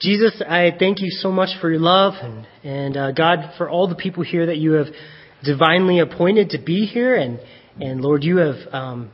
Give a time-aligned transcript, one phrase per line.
[0.00, 3.88] Jesus, I thank you so much for your love and, and uh, God, for all
[3.88, 4.88] the people here that you have
[5.44, 7.14] divinely appointed to be here.
[7.14, 7.38] And,
[7.80, 9.12] and Lord, you have um,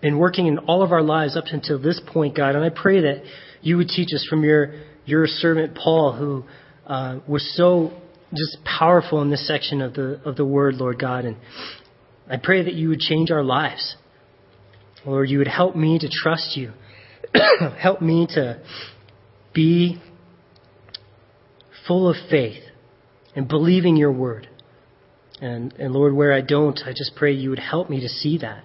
[0.00, 2.54] been working in all of our lives up until this point, God.
[2.54, 3.24] And I pray that
[3.62, 4.74] you would teach us from your,
[5.04, 6.44] your servant Paul, who
[6.86, 7.92] uh, was so
[8.32, 11.24] just powerful in this section of the, of the word, Lord God.
[11.24, 11.36] And
[12.30, 13.96] I pray that you would change our lives.
[15.04, 16.72] Lord, you would help me to trust you.
[17.80, 18.62] help me to
[19.52, 20.00] be
[21.86, 22.62] full of faith
[23.34, 24.48] and believing your word.
[25.40, 28.38] And, and Lord, where I don't, I just pray you would help me to see
[28.38, 28.62] that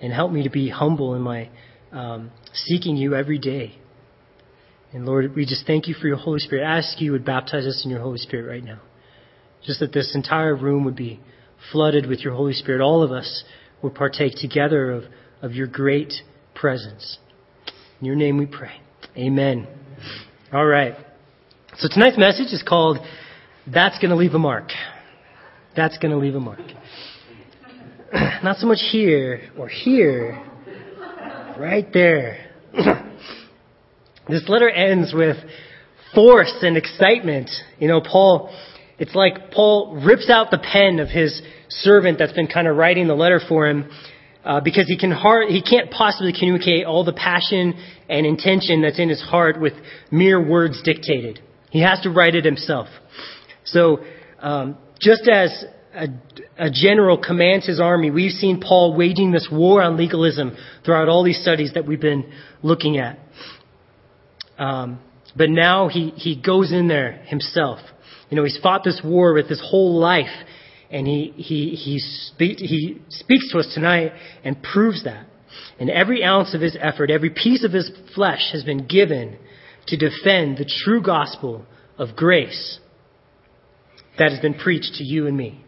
[0.00, 1.48] and help me to be humble in my
[1.92, 3.78] um, seeking you every day.
[4.92, 6.66] And Lord, we just thank you for your Holy Spirit.
[6.66, 8.80] I ask you would baptize us in your Holy Spirit right now.
[9.64, 11.20] Just that this entire room would be
[11.70, 12.82] flooded with your Holy Spirit.
[12.82, 13.44] All of us
[13.80, 15.04] would partake together of,
[15.40, 16.12] of your great
[16.54, 17.18] presence.
[18.00, 18.80] In your name we pray.
[19.16, 19.66] Amen.
[20.52, 20.94] All right.
[21.78, 22.98] So tonight's message is called
[23.66, 24.68] That's Gonna Leave a Mark.
[25.74, 26.60] That's gonna leave a mark.
[28.42, 30.38] Not so much here or here,
[31.58, 32.50] right there.
[34.28, 35.38] this letter ends with
[36.14, 37.48] force and excitement.
[37.78, 38.54] You know, Paul,
[38.98, 43.08] it's like Paul rips out the pen of his servant that's been kind of writing
[43.08, 43.90] the letter for him
[44.44, 47.72] uh, because he can hard, he can't possibly communicate all the passion
[48.10, 49.72] and intention that's in his heart with
[50.10, 51.40] mere words dictated.
[51.72, 52.86] He has to write it himself.
[53.64, 54.00] So,
[54.40, 56.06] um, just as a,
[56.58, 61.24] a, general commands his army, we've seen Paul waging this war on legalism throughout all
[61.24, 62.30] these studies that we've been
[62.62, 63.18] looking at.
[64.58, 65.00] Um,
[65.34, 67.78] but now he, he goes in there himself.
[68.28, 70.26] You know, he's fought this war with his whole life,
[70.90, 71.98] and he, he, he,
[72.38, 74.12] he speaks to us tonight
[74.44, 75.24] and proves that.
[75.80, 79.38] And every ounce of his effort, every piece of his flesh has been given
[79.88, 81.64] to defend the true gospel
[81.98, 82.78] of grace
[84.18, 85.64] that has been preached to you and me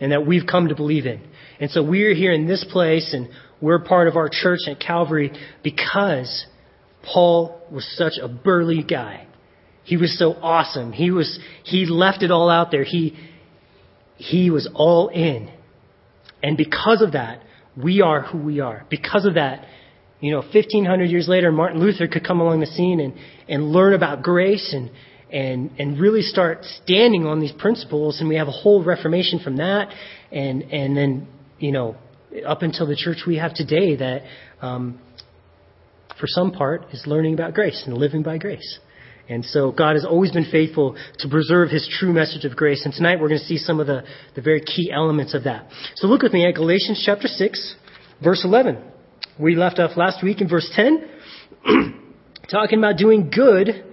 [0.00, 1.20] and that we've come to believe in.
[1.60, 3.28] And so we're here in this place and
[3.60, 5.32] we're part of our church at Calvary
[5.62, 6.46] because
[7.02, 9.26] Paul was such a burly guy.
[9.84, 10.92] He was so awesome.
[10.92, 12.84] He was, he left it all out there.
[12.84, 13.16] He,
[14.16, 15.50] he was all in.
[16.42, 17.42] And because of that,
[17.76, 18.86] we are who we are.
[18.88, 19.66] Because of that,
[20.24, 23.12] you know, 1500 years later, Martin Luther could come along the scene and,
[23.46, 24.90] and learn about grace and,
[25.30, 28.20] and, and really start standing on these principles.
[28.20, 29.92] And we have a whole Reformation from that.
[30.32, 31.96] And, and then, you know,
[32.46, 34.22] up until the church we have today that,
[34.62, 34.98] um,
[36.18, 38.78] for some part, is learning about grace and living by grace.
[39.28, 42.86] And so God has always been faithful to preserve his true message of grace.
[42.86, 44.04] And tonight we're going to see some of the,
[44.36, 45.68] the very key elements of that.
[45.96, 47.76] So look with me at Galatians chapter 6,
[48.22, 48.93] verse 11.
[49.38, 51.08] We left off last week in verse 10,
[52.50, 53.84] talking about doing good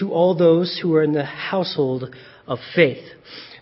[0.00, 2.12] to all those who are in the household
[2.48, 3.04] of faith.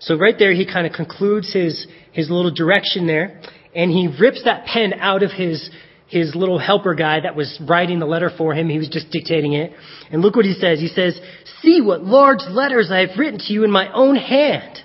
[0.00, 3.42] So right there, he kind of concludes his, his little direction there,
[3.74, 5.68] and he rips that pen out of his,
[6.06, 8.70] his little helper guy that was writing the letter for him.
[8.70, 9.72] He was just dictating it.
[10.10, 10.80] And look what he says.
[10.80, 11.20] He says,
[11.60, 14.78] See what large letters I have written to you in my own hand.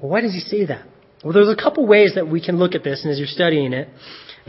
[0.00, 0.86] Well, why does he say that?
[1.22, 3.72] Well, there's a couple ways that we can look at this, and as you're studying
[3.74, 3.88] it,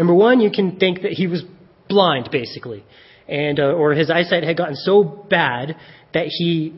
[0.01, 1.43] number one, you can think that he was
[1.87, 2.83] blind, basically
[3.31, 5.77] and uh, or his eyesight had gotten so bad
[6.13, 6.75] that he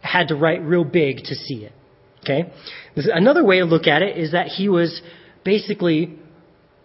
[0.00, 1.72] had to write real big to see it.
[2.22, 2.50] Okay?
[2.96, 5.02] Another way to look at it is that he was
[5.44, 6.18] basically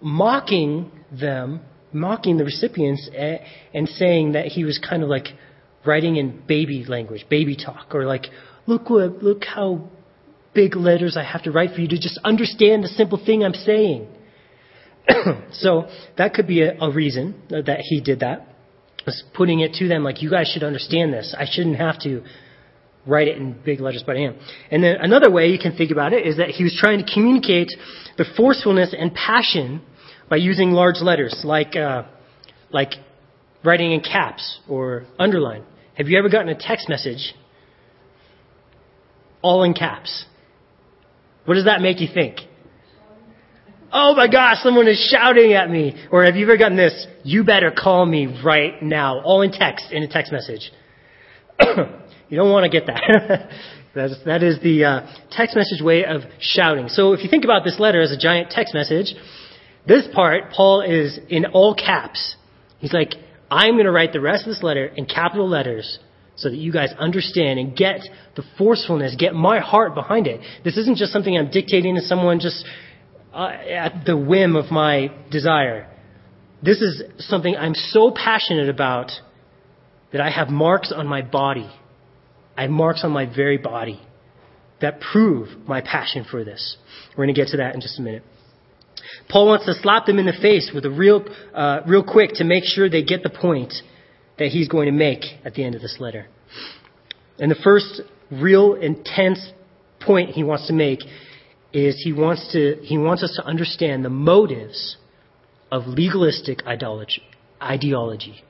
[0.01, 1.61] mocking them,
[1.93, 3.37] mocking the recipients, eh,
[3.73, 5.27] and saying that he was kind of like
[5.85, 8.25] writing in baby language, baby talk, or like,
[8.65, 9.89] look what, look how
[10.53, 13.53] big letters I have to write for you to just understand the simple thing I'm
[13.53, 14.07] saying.
[15.51, 15.87] so
[16.17, 18.47] that could be a, a reason that he did that
[19.07, 21.33] was putting it to them like, you guys should understand this.
[21.35, 22.23] I shouldn't have to
[23.07, 24.37] write it in big letters, I am.
[24.69, 27.11] And then another way you can think about it is that he was trying to
[27.11, 27.71] communicate
[28.17, 29.81] the forcefulness and passion
[30.29, 32.03] by using large letters, like uh,
[32.69, 32.91] like
[33.63, 35.63] writing in caps or underline.
[35.93, 37.33] Have you ever gotten a text message
[39.41, 40.25] all in caps?
[41.45, 42.39] What does that make you think?
[43.91, 45.95] Oh my gosh, someone is shouting at me.
[46.11, 47.07] Or have you ever gotten this?
[47.23, 49.21] You better call me right now.
[49.21, 50.71] All in text, in a text message.
[51.61, 53.49] you don't want to get that.
[53.95, 56.89] That's, that is the uh, text message way of shouting.
[56.89, 59.15] So if you think about this letter as a giant text message,
[59.87, 62.35] this part, Paul is in all caps.
[62.79, 63.13] He's like,
[63.49, 65.97] I'm going to write the rest of this letter in capital letters
[66.35, 68.01] so that you guys understand and get
[68.35, 70.41] the forcefulness, get my heart behind it.
[70.63, 72.63] This isn't just something I'm dictating to someone just
[73.37, 75.87] at the whim of my desire.
[76.63, 79.11] This is something I'm so passionate about
[80.11, 81.69] that I have marks on my body
[82.57, 84.01] I have marks on my very body
[84.81, 86.77] that prove my passion for this.
[87.11, 88.23] We're going to get to that in just a minute.
[89.29, 91.23] Paul wants to slap them in the face with a real,
[91.53, 93.73] uh, real quick to make sure they get the point
[94.39, 96.27] that he's going to make at the end of this letter.
[97.39, 98.01] And the first
[98.31, 99.51] real intense
[99.99, 100.99] point he wants to make
[101.85, 104.97] is he wants to he wants us to understand the motives
[105.71, 107.23] of legalistic ideology.
[107.61, 108.43] ideology.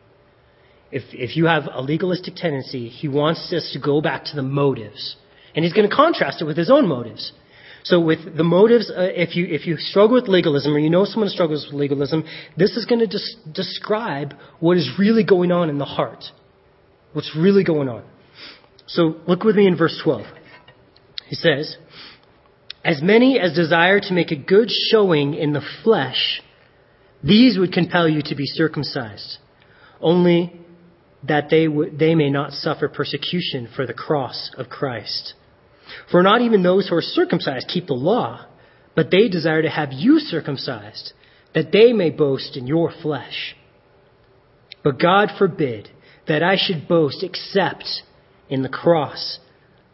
[0.91, 4.44] If if you have a legalistic tendency, he wants us to go back to the
[4.44, 5.18] motives,
[5.53, 7.33] and he's going to contrast it with his own motives.
[7.83, 11.06] So with the motives, uh, if you if you struggle with legalism or you know
[11.06, 12.24] someone struggles with legalism,
[12.56, 16.24] this is going to des- describe what is really going on in the heart.
[17.13, 18.03] What's really going on.
[18.88, 20.25] So look with me in verse 12.
[21.27, 21.77] He says,
[22.88, 26.42] As many as desire to make a good showing in the flesh,
[27.22, 29.39] these would compel you to be circumcised,
[30.00, 30.57] only
[31.28, 35.34] that they, w- they may not suffer persecution for the cross of Christ.
[36.10, 38.45] For not even those who are circumcised keep the law,
[38.95, 41.12] but they desire to have you circumcised,
[41.54, 43.54] that they may boast in your flesh.
[44.81, 45.89] But God forbid
[46.30, 48.04] that I should boast except
[48.48, 49.39] in the cross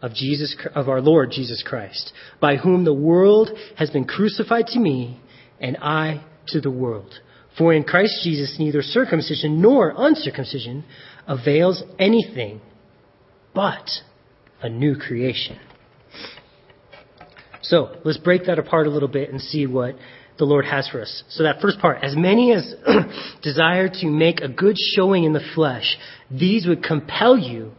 [0.04, 2.12] of Jesus of our Lord Jesus Christ,
[2.42, 5.20] by whom the world has been crucified to me
[5.62, 7.12] and I to the world.
[7.58, 10.84] For in Christ Jesus neither circumcision nor uncircumcision
[11.26, 12.60] avails anything
[13.56, 13.90] but
[14.62, 15.58] a new creation.
[17.62, 19.96] So let's break that apart a little bit and see what
[20.38, 21.24] the Lord has for us.
[21.30, 22.76] So that first part, as many as
[23.42, 25.98] desire to make a good showing in the flesh,
[26.30, 27.72] these would compel you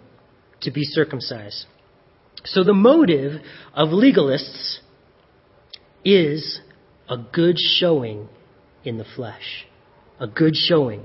[0.63, 1.67] to be circumcised.
[2.45, 3.41] So the motive
[3.73, 4.79] of legalists
[6.05, 6.61] is
[7.09, 8.29] a good showing
[8.85, 9.67] in the flesh.
[10.21, 11.05] A good showing.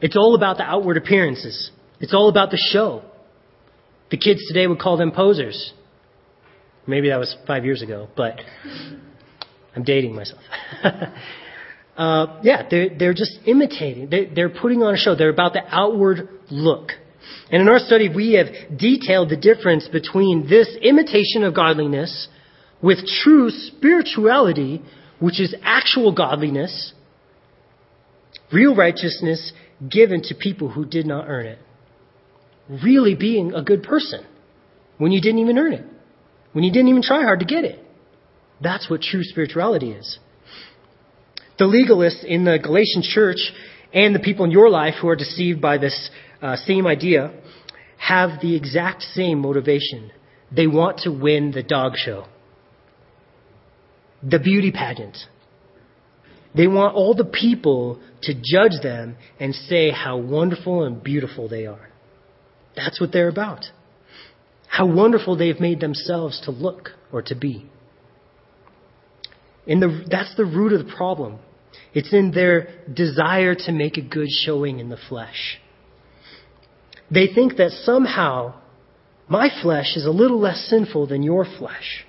[0.00, 1.70] It's all about the outward appearances.
[2.00, 3.02] It's all about the show.
[4.10, 5.72] The kids today would call them posers.
[6.86, 8.40] Maybe that was five years ago, but
[9.74, 10.42] I'm dating myself.
[11.96, 14.10] uh, yeah, they're, they're just imitating.
[14.10, 15.14] They're, they're putting on a show.
[15.14, 16.90] They're about the outward look.
[17.50, 22.28] And in our study, we have detailed the difference between this imitation of godliness
[22.82, 24.82] with true spirituality,
[25.18, 26.92] which is actual godliness,
[28.52, 29.52] real righteousness
[29.90, 31.58] given to people who did not earn it.
[32.82, 34.24] Really being a good person
[34.98, 35.84] when you didn't even earn it,
[36.52, 37.78] when you didn't even try hard to get it.
[38.60, 40.18] That's what true spirituality is.
[41.58, 43.52] The legalists in the Galatian church
[43.92, 46.10] and the people in your life who are deceived by this
[46.44, 47.32] uh, same idea
[47.96, 50.10] have the exact same motivation.
[50.54, 52.26] They want to win the dog show,
[54.22, 55.16] the beauty pageant.
[56.54, 61.66] They want all the people to judge them and say how wonderful and beautiful they
[61.66, 61.88] are.
[62.76, 63.64] That's what they're about.
[64.68, 67.66] How wonderful they've made themselves to look or to be.
[69.66, 71.38] And the, that's the root of the problem.
[71.94, 75.58] It's in their desire to make a good showing in the flesh.
[77.10, 78.54] They think that somehow
[79.28, 82.04] my flesh is a little less sinful than your flesh.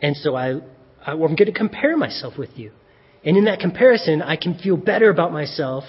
[0.00, 0.60] And so I,
[1.04, 2.72] I, am going to compare myself with you.
[3.24, 5.84] And in that comparison, I can feel better about myself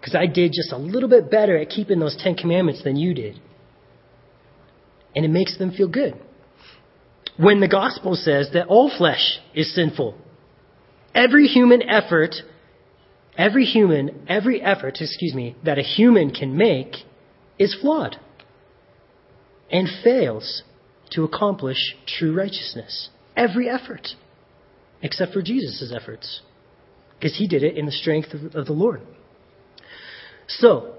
[0.00, 3.14] because I did just a little bit better at keeping those Ten Commandments than you
[3.14, 3.40] did.
[5.16, 6.14] And it makes them feel good.
[7.36, 10.16] When the gospel says that all flesh is sinful,
[11.14, 12.34] every human effort
[13.38, 16.96] Every human, every effort, excuse me, that a human can make
[17.56, 18.16] is flawed
[19.70, 20.64] and fails
[21.10, 23.10] to accomplish true righteousness.
[23.36, 24.08] Every effort,
[25.02, 26.40] except for Jesus' efforts,
[27.14, 29.02] because he did it in the strength of, of the Lord.
[30.48, 30.94] So,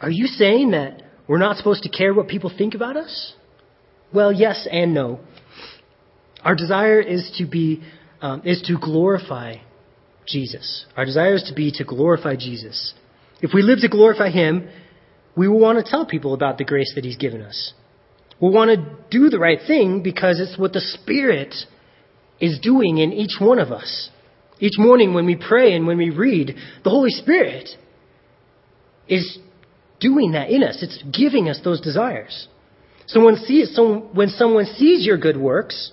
[0.00, 3.34] are you saying that we're not supposed to care what people think about us?
[4.14, 5.20] Well, yes and no.
[6.42, 7.82] Our desire is to be,
[8.22, 9.56] um, is to glorify
[10.26, 10.86] Jesus.
[10.96, 12.94] Our desire is to be to glorify Jesus.
[13.40, 14.68] If we live to glorify Him,
[15.36, 17.72] we will want to tell people about the grace that He's given us.
[18.40, 21.54] We'll want to do the right thing because it's what the Spirit
[22.40, 24.10] is doing in each one of us.
[24.58, 27.68] Each morning when we pray and when we read, the Holy Spirit
[29.08, 29.38] is
[30.00, 30.82] doing that in us.
[30.82, 32.48] It's giving us those desires.
[33.06, 35.92] So when, sees, so when someone sees your good works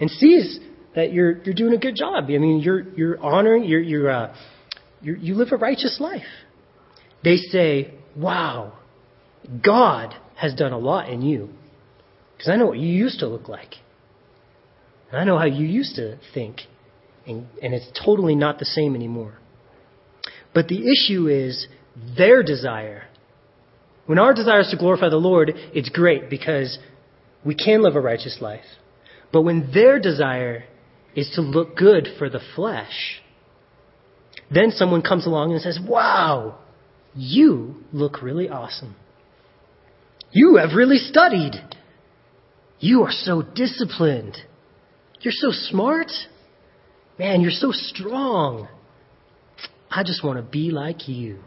[0.00, 0.58] and sees
[0.98, 2.24] that you're you're doing a good job.
[2.24, 4.34] I mean, you're you're honoring, you're you're, uh,
[5.00, 6.26] you're you live a righteous life.
[7.22, 8.72] They say, "Wow,
[9.62, 11.50] God has done a lot in you,"
[12.32, 13.74] because I know what you used to look like,
[15.10, 16.62] and I know how you used to think,
[17.28, 19.34] and and it's totally not the same anymore.
[20.52, 21.68] But the issue is
[22.16, 23.04] their desire
[24.06, 26.78] When our desire is to glorify the Lord, it's great because
[27.44, 28.64] we can live a righteous life.
[29.32, 30.64] But when their desire
[31.14, 33.22] is to look good for the flesh,
[34.50, 36.58] then someone comes along and says, Wow,
[37.14, 38.96] you look really awesome.
[40.30, 41.52] You have really studied.
[42.80, 44.36] You are so disciplined.
[45.20, 46.12] You're so smart.
[47.18, 48.68] Man, you're so strong.
[49.90, 51.40] I just want to be like you.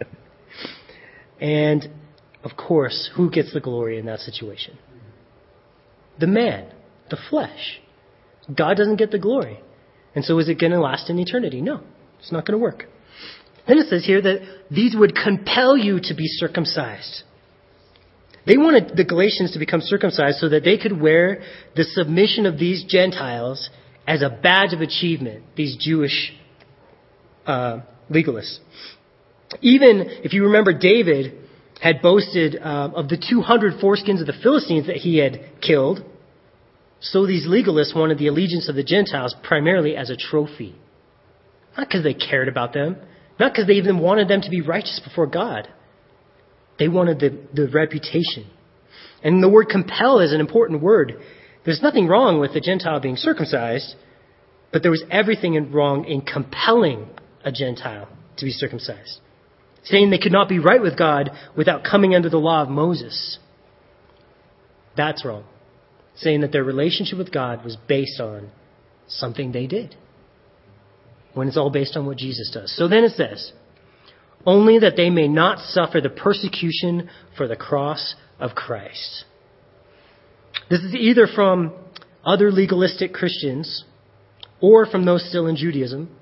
[1.40, 1.90] and
[2.42, 4.78] of course, who gets the glory in that situation?
[6.20, 6.70] The man,
[7.08, 7.80] the flesh.
[8.54, 9.60] God doesn't get the glory.
[10.14, 11.60] And so is it going to last in eternity?
[11.60, 11.80] No,
[12.18, 12.84] it's not going to work.
[13.66, 17.22] Then it says here that these would compel you to be circumcised.
[18.46, 21.42] They wanted the Galatians to become circumcised so that they could wear
[21.76, 23.70] the submission of these Gentiles
[24.06, 26.32] as a badge of achievement, these Jewish
[27.46, 28.58] uh, legalists.
[29.60, 31.38] Even if you remember, David
[31.80, 36.04] had boasted uh, of the 200 foreskins of the Philistines that he had killed.
[37.00, 40.74] So these legalists wanted the allegiance of the Gentiles primarily as a trophy.
[41.76, 42.96] Not because they cared about them,
[43.38, 45.68] not because they even wanted them to be righteous before God.
[46.78, 48.46] They wanted the, the reputation.
[49.22, 51.20] And the word compel is an important word.
[51.64, 53.94] There's nothing wrong with the Gentile being circumcised,
[54.72, 57.08] but there was everything wrong in compelling
[57.44, 59.20] a Gentile to be circumcised.
[59.84, 63.38] Saying they could not be right with God without coming under the law of Moses.
[64.96, 65.44] That's wrong.
[66.20, 68.50] Saying that their relationship with God was based on
[69.08, 69.96] something they did.
[71.34, 72.74] When it's all based on what Jesus does.
[72.76, 73.52] So then it says,
[74.44, 79.24] only that they may not suffer the persecution for the cross of Christ.
[80.68, 81.72] This is either from
[82.24, 83.84] other legalistic Christians
[84.60, 86.14] or from those still in Judaism.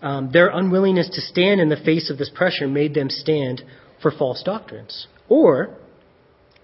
[0.00, 3.62] Um, their unwillingness to stand in the face of this pressure made them stand
[4.02, 5.06] for false doctrines.
[5.28, 5.76] Or,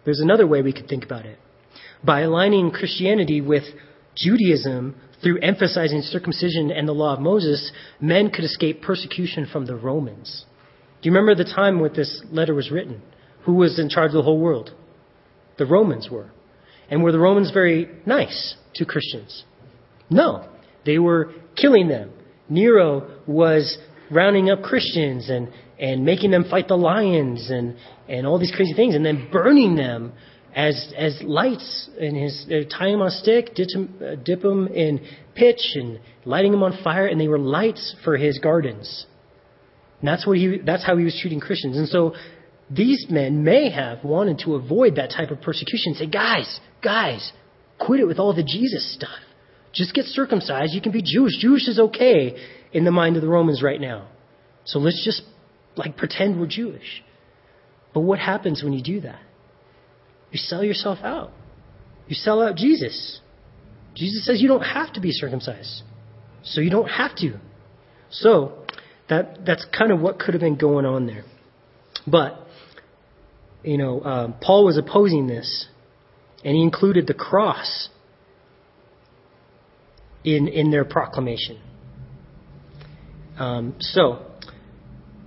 [0.05, 1.38] there's another way we could think about it.
[2.05, 3.64] By aligning Christianity with
[4.14, 9.75] Judaism through emphasizing circumcision and the law of Moses, men could escape persecution from the
[9.75, 10.45] Romans.
[11.02, 13.02] Do you remember the time when this letter was written?
[13.45, 14.71] Who was in charge of the whole world?
[15.59, 16.31] The Romans were.
[16.90, 19.45] And were the Romans very nice to Christians?
[20.11, 20.49] No.
[20.87, 22.11] They were killing them.
[22.49, 23.76] Nero was
[24.11, 27.76] rounding up Christians and, and making them fight the lions and,
[28.09, 30.12] and all these crazy things and then burning them
[30.55, 34.43] as, as lights in his, uh, tying them on a stick, dip them, uh, dip
[34.43, 35.00] them in
[35.35, 39.07] pitch and lighting them on fire and they were lights for his gardens.
[40.00, 41.76] And that's what he, that's how he was treating Christians.
[41.76, 42.14] And so
[42.71, 45.95] these men may have wanted to avoid that type of persecution.
[45.95, 47.33] Say, guys, guys,
[47.78, 49.19] quit it with all the Jesus stuff.
[49.73, 50.73] Just get circumcised.
[50.73, 51.38] You can be Jewish.
[51.38, 52.37] Jewish is okay
[52.73, 54.09] in the mind of the Romans right now.
[54.64, 55.23] So let's just
[55.76, 57.02] like pretend we're Jewish.
[57.95, 59.21] But what happens when you do that?
[60.30, 61.30] You sell yourself out.
[62.06, 63.20] You sell out Jesus.
[63.94, 65.82] Jesus says you don't have to be circumcised.
[66.42, 67.38] So you don't have to.
[68.11, 68.64] So
[69.08, 71.25] that that's kind of what could have been going on there.
[72.06, 72.47] But
[73.62, 75.66] you know, um, Paul was opposing this,
[76.44, 77.88] and he included the cross
[80.25, 81.61] in in their proclamation.
[83.38, 84.26] Um, so,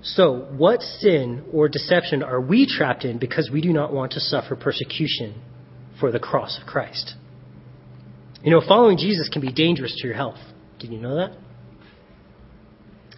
[0.03, 4.19] so what sin or deception are we trapped in because we do not want to
[4.19, 5.41] suffer persecution
[5.99, 7.13] for the cross of Christ?
[8.43, 10.39] You know, following Jesus can be dangerous to your health.
[10.79, 11.37] Did you know that?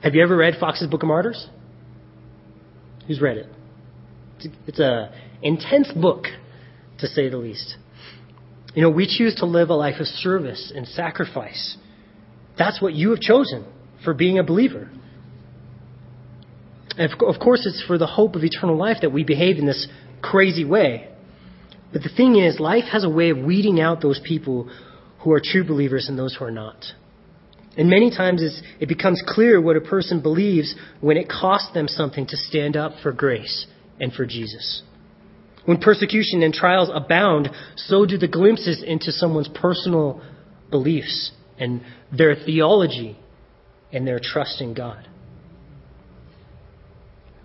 [0.02, 1.48] Have you ever read Foxe's Book of Martyrs?
[3.08, 3.48] Who's read it?
[4.68, 5.10] It's an
[5.42, 6.26] intense book,
[7.00, 7.78] to say the least.
[8.76, 11.78] You know, we choose to live a life of service and sacrifice.
[12.58, 13.66] That's what you have chosen
[14.04, 14.90] for being a believer.
[16.98, 19.88] Of course, it's for the hope of eternal life that we behave in this
[20.22, 21.10] crazy way.
[21.92, 24.70] But the thing is, life has a way of weeding out those people
[25.20, 26.84] who are true believers and those who are not.
[27.76, 28.44] And many times
[28.80, 32.94] it becomes clear what a person believes when it costs them something to stand up
[33.02, 33.66] for grace
[34.00, 34.84] and for Jesus.
[35.66, 40.22] When persecution and trials abound, so do the glimpses into someone's personal
[40.70, 41.82] beliefs and
[42.16, 43.18] their theology
[43.92, 45.08] and their trust in God.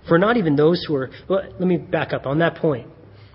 [0.09, 2.89] For not even those who are, well, let me back up on that point.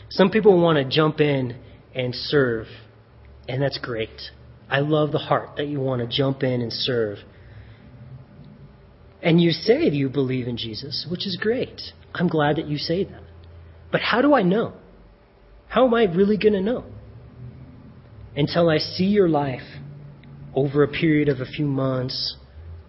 [0.09, 1.59] Some people want to jump in
[1.95, 2.67] and serve,
[3.47, 4.09] and that's great.
[4.69, 7.19] I love the heart that you want to jump in and serve.
[9.21, 11.79] And you say you believe in Jesus, which is great.
[12.13, 13.21] I'm glad that you say that.
[13.91, 14.73] But how do I know?
[15.67, 16.85] How am I really going to know?
[18.35, 19.61] Until I see your life
[20.55, 22.35] over a period of a few months,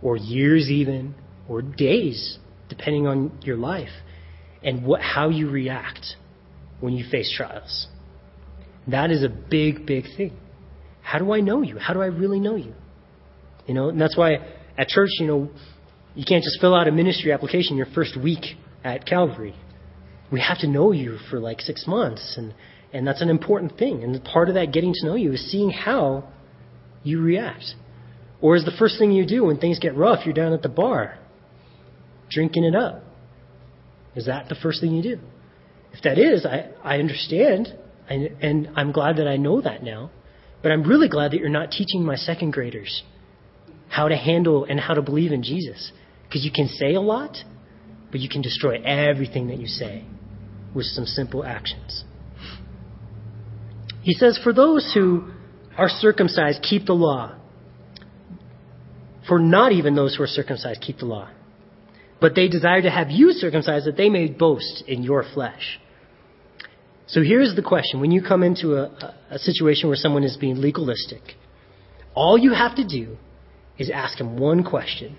[0.03, 1.15] or years even,
[1.49, 2.39] or days,
[2.77, 3.91] depending on your life
[4.63, 6.17] and what, how you react
[6.81, 7.89] when you face trials.
[8.89, 10.37] That is a big, big thing.
[11.03, 11.79] How do I know you?
[11.79, 12.75] How do I really know you?
[13.67, 14.39] You know, and that's why
[14.77, 15.51] at church, you know,
[16.15, 19.55] you can't just fill out a ministry application your first week at Calvary.
[20.31, 22.55] We have to know you for like six months, and,
[22.93, 24.03] and that's an important thing.
[24.03, 26.29] And part of that getting to know you is seeing how
[27.03, 27.65] you react.
[28.41, 30.69] Or is the first thing you do when things get rough, you're down at the
[30.69, 31.19] bar,
[32.35, 33.05] drinking it up?
[34.17, 35.21] Is that the first thing you do?
[35.93, 37.69] If that is, I, I understand,
[38.09, 40.11] I, and I'm glad that I know that now.
[40.63, 43.03] But I'm really glad that you're not teaching my second graders
[43.89, 45.93] how to handle and how to believe in Jesus.
[46.25, 47.37] Because you can say a lot,
[48.11, 50.05] but you can destroy everything that you say
[50.75, 52.05] with some simple actions.
[54.03, 55.31] He says, For those who
[55.77, 57.37] are circumcised keep the law.
[59.29, 61.31] For not even those who are circumcised keep the law.
[62.21, 65.81] But they desire to have you circumcised that they may boast in your flesh.
[67.07, 68.01] So here's the question.
[68.01, 71.21] When you come into a, a situation where someone is being legalistic,
[72.15, 73.17] all you have to do
[73.79, 75.19] is ask them one question.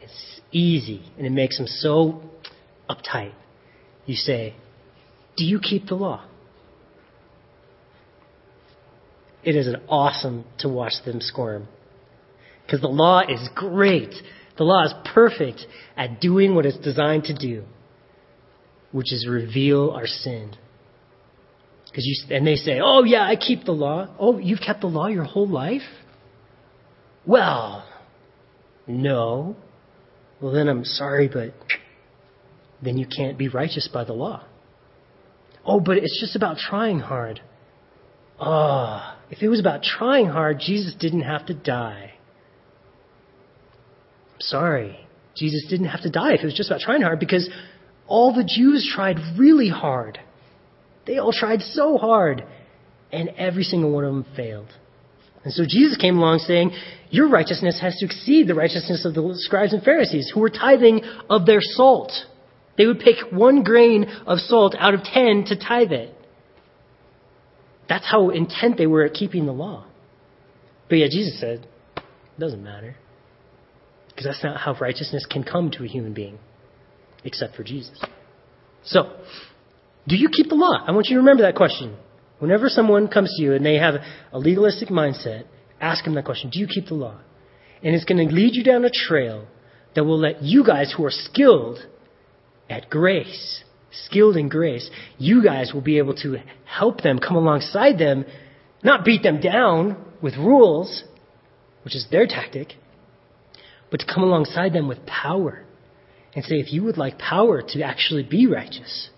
[0.00, 2.22] It's easy and it makes them so
[2.88, 3.34] uptight.
[4.06, 4.54] You say,
[5.36, 6.24] Do you keep the law?
[9.42, 11.66] It is awesome to watch them squirm.
[12.64, 14.14] Because the law is great.
[14.56, 15.66] The law is perfect
[15.96, 17.64] at doing what it's designed to do,
[18.92, 20.50] which is reveal our sin.
[21.86, 24.86] Because you, and they say, "Oh yeah, I keep the law." Oh, you've kept the
[24.86, 25.82] law your whole life?
[27.26, 27.84] Well,
[28.86, 29.56] no.
[30.40, 31.52] Well, then I'm sorry, but
[32.82, 34.44] then you can't be righteous by the law.
[35.64, 37.40] Oh, but it's just about trying hard.
[38.38, 42.14] Ah, oh, if it was about trying hard, Jesus didn't have to die.
[44.40, 44.98] Sorry,
[45.36, 47.48] Jesus didn't have to die if it was just about trying hard because
[48.06, 50.18] all the Jews tried really hard.
[51.06, 52.44] They all tried so hard,
[53.12, 54.68] and every single one of them failed.
[55.44, 56.72] And so Jesus came along saying,
[57.10, 61.02] Your righteousness has to exceed the righteousness of the scribes and Pharisees who were tithing
[61.28, 62.12] of their salt.
[62.76, 66.14] They would pick one grain of salt out of ten to tithe it.
[67.88, 69.86] That's how intent they were at keeping the law.
[70.88, 72.96] But yet Jesus said, It doesn't matter.
[74.20, 76.38] Because that's not how righteousness can come to a human being,
[77.24, 77.98] except for Jesus.
[78.84, 79.16] So,
[80.06, 80.84] do you keep the law?
[80.86, 81.96] I want you to remember that question.
[82.38, 83.94] Whenever someone comes to you and they have
[84.30, 85.44] a legalistic mindset,
[85.80, 87.18] ask them that question Do you keep the law?
[87.82, 89.46] And it's going to lead you down a trail
[89.94, 91.78] that will let you guys who are skilled
[92.68, 97.98] at grace, skilled in grace, you guys will be able to help them, come alongside
[97.98, 98.26] them,
[98.84, 101.04] not beat them down with rules,
[101.84, 102.74] which is their tactic,
[103.90, 105.64] but to come alongside them with power
[106.34, 109.10] and say, if you would like power to actually be righteous,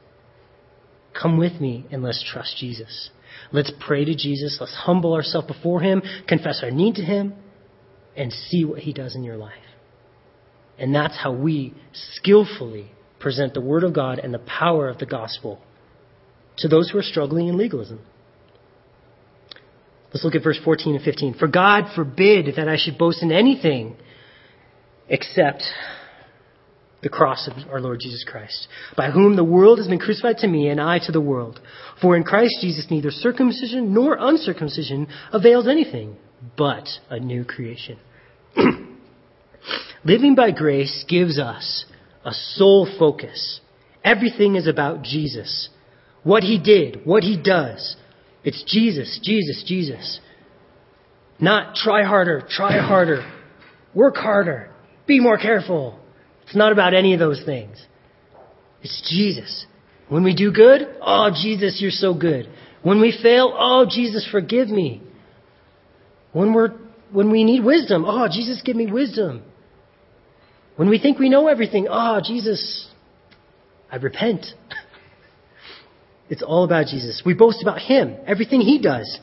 [1.20, 3.10] Come with me and let's trust Jesus.
[3.52, 4.58] Let's pray to Jesus.
[4.60, 7.34] Let's humble ourselves before Him, confess our need to Him,
[8.16, 9.52] and see what He does in your life.
[10.78, 15.06] And that's how we skillfully present the Word of God and the power of the
[15.06, 15.60] gospel
[16.58, 18.00] to those who are struggling in legalism.
[20.12, 21.34] Let's look at verse 14 and 15.
[21.34, 23.96] For God forbid that I should boast in anything
[25.12, 25.62] except
[27.02, 30.48] the cross of our Lord Jesus Christ, by whom the world has been crucified to
[30.48, 31.60] me and I to the world.
[32.00, 36.16] For in Christ Jesus neither circumcision nor uncircumcision avails anything,
[36.56, 37.98] but a new creation.
[40.04, 41.84] Living by grace gives us
[42.24, 43.60] a sole focus.
[44.04, 45.68] Everything is about Jesus.
[46.22, 47.96] What he did, what he does.
[48.44, 50.20] It's Jesus, Jesus, Jesus.
[51.38, 53.28] Not try harder, try harder,
[53.94, 54.71] work harder,
[55.06, 55.98] be more careful,
[56.44, 57.84] it's not about any of those things.
[58.82, 59.66] It's Jesus.
[60.08, 62.48] When we do good, oh, Jesus, you're so good.
[62.82, 65.02] When we fail, oh, Jesus, forgive me.
[66.32, 66.70] When we're,
[67.12, 69.42] when we need wisdom, oh, Jesus, give me wisdom.
[70.76, 72.88] When we think we know everything, oh, Jesus,
[73.90, 74.46] I repent.
[76.28, 77.22] it's all about Jesus.
[77.24, 79.18] We boast about Him, everything He does.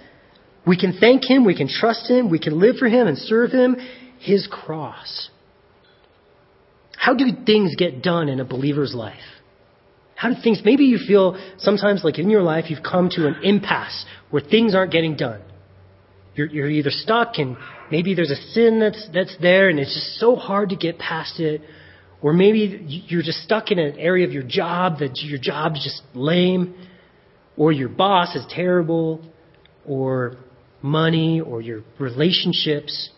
[0.66, 3.52] We can thank Him, we can trust Him, we can live for Him and serve
[3.52, 3.76] Him.
[4.20, 5.30] His cross.
[7.00, 9.24] How do things get done in a believer's life?
[10.16, 13.38] How do things, maybe you feel sometimes like in your life you've come to an
[13.42, 15.40] impasse where things aren't getting done.
[16.36, 17.56] You're, you're either stuck and
[17.90, 21.40] maybe there's a sin that's, that's there and it's just so hard to get past
[21.40, 21.62] it.
[22.22, 26.02] Or maybe you're just stuck in an area of your job that your job's just
[26.14, 26.76] lame.
[27.56, 29.22] Or your boss is terrible.
[29.88, 30.36] Or
[30.82, 33.10] money or your relationships.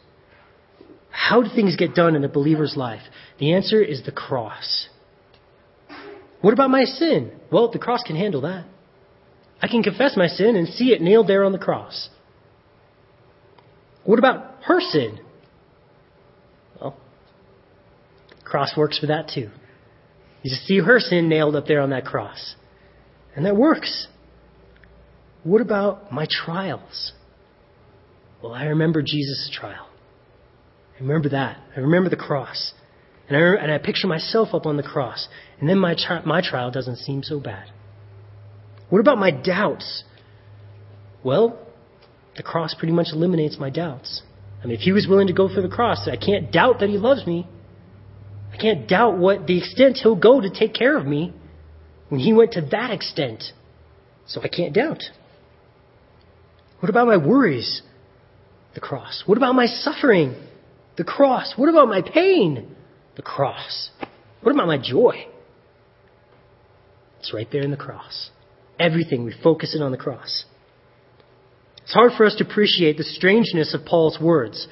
[1.09, 3.01] How do things get done in a believer's life?
[3.41, 4.87] The answer is the cross.
[6.41, 7.31] What about my sin?
[7.51, 8.65] Well, the cross can handle that.
[9.59, 12.09] I can confess my sin and see it nailed there on the cross.
[14.03, 15.19] What about her sin?
[16.79, 16.95] Well,
[18.43, 19.49] cross works for that too.
[20.43, 22.55] You just see her sin nailed up there on that cross.
[23.35, 24.07] And that works.
[25.43, 27.13] What about my trials?
[28.43, 29.87] Well, I remember Jesus' trial.
[30.95, 31.57] I remember that.
[31.75, 32.73] I remember the cross.
[33.31, 35.29] And I, and I picture myself up on the cross.
[35.61, 37.71] And then my, tri- my trial doesn't seem so bad.
[38.89, 40.03] What about my doubts?
[41.23, 41.57] Well,
[42.35, 44.21] the cross pretty much eliminates my doubts.
[44.61, 46.89] I mean, if he was willing to go for the cross, I can't doubt that
[46.89, 47.47] he loves me.
[48.51, 51.33] I can't doubt what the extent he'll go to take care of me
[52.09, 53.45] when he went to that extent.
[54.25, 55.03] So I can't doubt.
[56.81, 57.81] What about my worries?
[58.73, 59.23] The cross.
[59.25, 60.35] What about my suffering?
[60.97, 61.53] The cross.
[61.55, 62.75] What about my pain?
[63.21, 63.91] The cross.
[64.41, 65.27] What about my joy?
[67.19, 68.31] It's right there in the cross.
[68.79, 70.45] Everything, we focus it on the cross.
[71.83, 74.67] It's hard for us to appreciate the strangeness of Paul's words.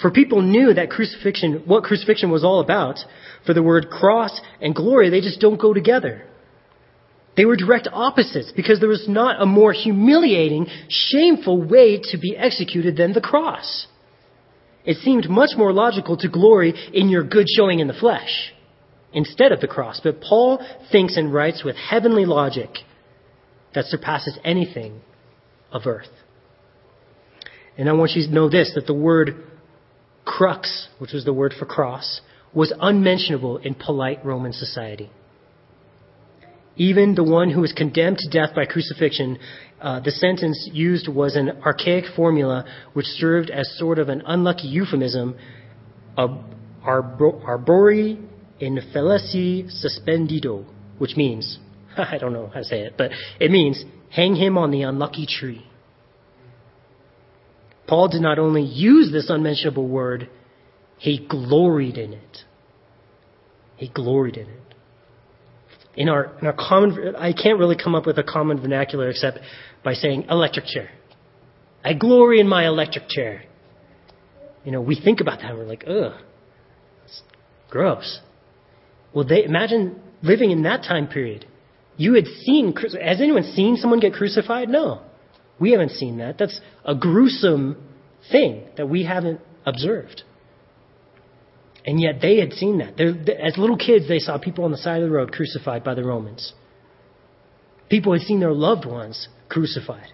[0.00, 3.00] For people knew that crucifixion, what crucifixion was all about.
[3.44, 6.22] For the word cross and glory, they just don't go together.
[7.36, 12.36] They were direct opposites because there was not a more humiliating, shameful way to be
[12.36, 13.88] executed than the cross.
[14.88, 18.54] It seemed much more logical to glory in your good showing in the flesh
[19.12, 20.00] instead of the cross.
[20.02, 22.70] But Paul thinks and writes with heavenly logic
[23.74, 25.02] that surpasses anything
[25.70, 26.08] of earth.
[27.76, 29.44] And I want you to know this that the word
[30.24, 32.22] crux, which was the word for cross,
[32.54, 35.10] was unmentionable in polite Roman society.
[36.78, 39.38] Even the one who was condemned to death by crucifixion,
[39.80, 44.68] uh, the sentence used was an archaic formula which served as sort of an unlucky
[44.68, 45.36] euphemism
[46.16, 46.30] of
[46.86, 48.24] arbori
[48.60, 50.64] infelici suspendido,
[50.98, 51.58] which means,
[51.98, 53.10] I don't know how to say it, but
[53.40, 55.66] it means hang him on the unlucky tree.
[57.88, 60.28] Paul did not only use this unmentionable word,
[60.98, 62.38] he gloried in it.
[63.76, 64.67] He gloried in it.
[65.98, 69.40] In our, in our common, I can't really come up with a common vernacular except
[69.82, 70.90] by saying electric chair.
[71.84, 73.42] I glory in my electric chair.
[74.64, 76.12] You know, we think about that and we're like, ugh,
[77.04, 77.22] it's
[77.68, 78.20] gross.
[79.12, 81.46] Well, they, imagine living in that time period.
[81.96, 84.68] You had seen, has anyone seen someone get crucified?
[84.68, 85.02] No.
[85.58, 86.38] We haven't seen that.
[86.38, 87.76] That's a gruesome
[88.30, 90.22] thing that we haven't observed.
[91.88, 92.98] And yet they had seen that.
[92.98, 95.94] They're, as little kids, they saw people on the side of the road crucified by
[95.94, 96.52] the Romans.
[97.88, 100.08] People had seen their loved ones crucified.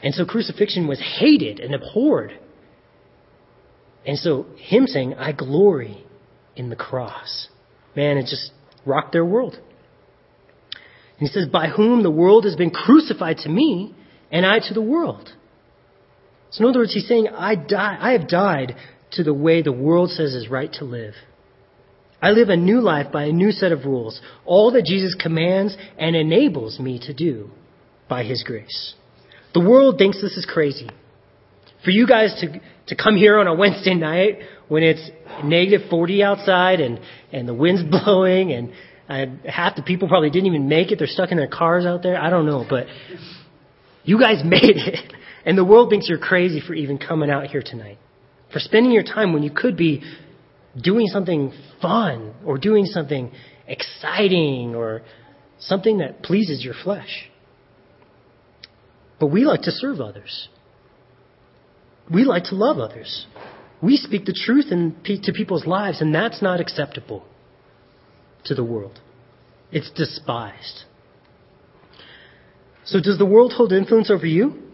[0.00, 2.38] And so crucifixion was hated and abhorred.
[4.06, 6.04] And so him saying, I glory
[6.54, 7.48] in the cross.
[7.96, 8.52] Man, it just
[8.86, 9.54] rocked their world.
[9.54, 13.92] And he says, By whom the world has been crucified to me,
[14.30, 15.32] and I to the world.
[16.50, 18.76] So, in other words, he's saying, I, die, I have died
[19.12, 21.14] to the way the world says is right to live.
[22.22, 25.76] I live a new life by a new set of rules, all that Jesus commands
[25.98, 27.50] and enables me to do
[28.08, 28.94] by his grace.
[29.54, 30.88] The world thinks this is crazy.
[31.82, 35.10] For you guys to, to come here on a Wednesday night when it's
[35.42, 37.00] negative 40 outside and,
[37.32, 38.72] and the wind's blowing and
[39.08, 40.98] uh, half the people probably didn't even make it.
[40.98, 42.20] They're stuck in their cars out there.
[42.20, 42.86] I don't know, but
[44.04, 45.12] you guys made it.
[45.44, 47.98] And the world thinks you're crazy for even coming out here tonight.
[48.52, 50.02] For spending your time when you could be
[50.80, 53.30] doing something fun or doing something
[53.66, 55.02] exciting or
[55.58, 57.30] something that pleases your flesh.
[59.18, 60.48] But we like to serve others.
[62.10, 63.26] We like to love others.
[63.82, 67.24] We speak the truth in, to people's lives, and that's not acceptable
[68.44, 68.98] to the world.
[69.70, 70.84] It's despised.
[72.84, 74.69] So, does the world hold influence over you?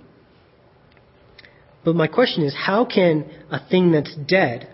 [1.86, 4.68] But my question is how can a thing that's dead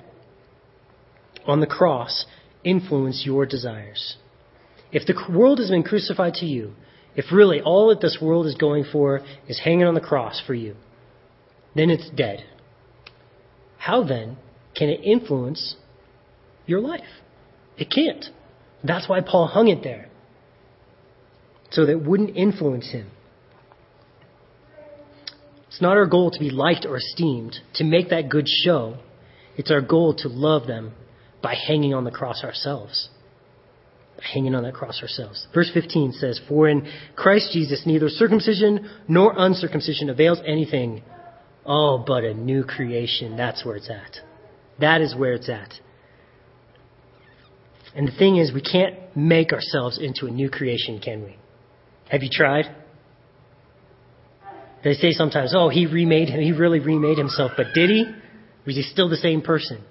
[1.44, 2.25] on the cross
[2.64, 4.16] influence your desires?
[4.92, 6.72] If the world has been crucified to you,
[7.14, 10.55] if really all that this world is going for is hanging on the cross for
[10.55, 10.75] you,
[11.77, 12.46] then it's dead.
[13.77, 14.38] How then
[14.75, 15.77] can it influence
[16.64, 17.20] your life?
[17.77, 18.25] It can't.
[18.83, 20.09] That's why Paul hung it there.
[21.72, 23.11] So that it wouldn't influence him.
[25.73, 28.99] It's not our goal to be liked or esteemed, to make that good show.
[29.57, 30.93] It's our goal to love them
[31.43, 33.09] by hanging on the cross ourselves.
[34.19, 35.47] By hanging on that cross ourselves.
[35.55, 41.03] Verse 15 says, For in Christ Jesus neither circumcision nor uncircumcision avails anything.
[41.65, 43.39] Oh, but a new creation.
[43.39, 44.19] That's where it's at.
[44.79, 45.73] That is where it's at.
[47.97, 51.39] And the thing is, we can't make ourselves into a new creation, can we?
[52.11, 52.82] Have you tried?
[54.85, 58.05] They say sometimes, oh, he remade him, he really remade himself, but did he?
[58.66, 59.83] Was he still the same person?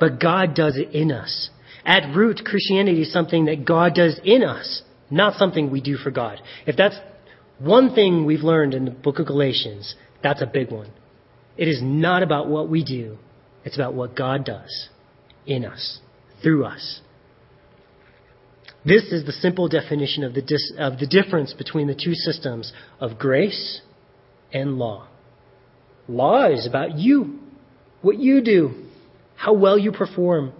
[0.00, 1.50] But God does it in us.
[1.84, 6.10] At root, Christianity is something that God does in us, not something we do for
[6.10, 6.40] God.
[6.66, 6.96] If that's
[7.58, 10.90] one thing we've learned in the book of Galatians, that's a big one.
[11.56, 13.18] It is not about what we do,
[13.64, 14.88] it's about what God does
[15.46, 16.00] in us,
[16.42, 17.00] through us.
[18.84, 22.72] This is the simple definition of the, dis- of the difference between the two systems
[23.00, 23.80] of grace
[24.52, 25.08] and law.
[26.06, 27.38] Law is about you,
[28.02, 28.74] what you do,
[29.36, 30.52] how well you perform,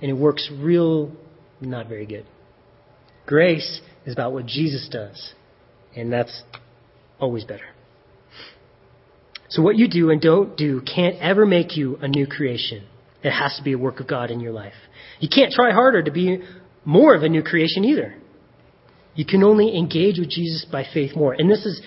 [0.00, 1.10] and it works real
[1.60, 2.26] not very good.
[3.26, 5.32] Grace is about what Jesus does,
[5.96, 6.42] and that's
[7.18, 7.64] always better.
[9.48, 12.84] So, what you do and don't do can't ever make you a new creation.
[13.22, 14.74] It has to be a work of God in your life.
[15.18, 16.42] You can't try harder to be
[16.86, 18.14] more of a new creation either.
[19.14, 21.34] You can only engage with Jesus by faith more.
[21.34, 21.82] And this is,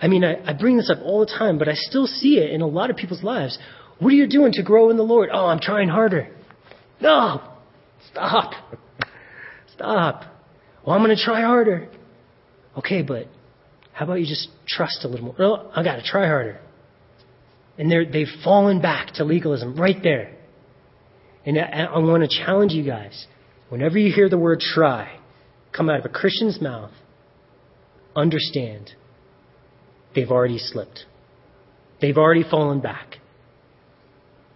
[0.00, 2.52] I mean, I, I bring this up all the time, but I still see it
[2.52, 3.58] in a lot of people's lives.
[3.98, 5.28] What are you doing to grow in the Lord?
[5.32, 6.34] Oh, I'm trying harder.
[7.00, 7.42] No!
[8.12, 8.52] Stop.
[9.74, 10.22] Stop.
[10.86, 11.88] Well, I'm going to try harder.
[12.76, 13.26] Okay, but
[13.92, 15.34] how about you just trust a little more?
[15.38, 16.60] No, I got to try harder.
[17.76, 20.36] And they've fallen back to legalism right there.
[21.44, 23.26] And I, I want to challenge you guys.
[23.68, 25.18] Whenever you hear the word try
[25.72, 26.90] come out of a Christian's mouth,
[28.16, 28.92] understand
[30.14, 31.04] they've already slipped.
[32.00, 33.16] They've already fallen back.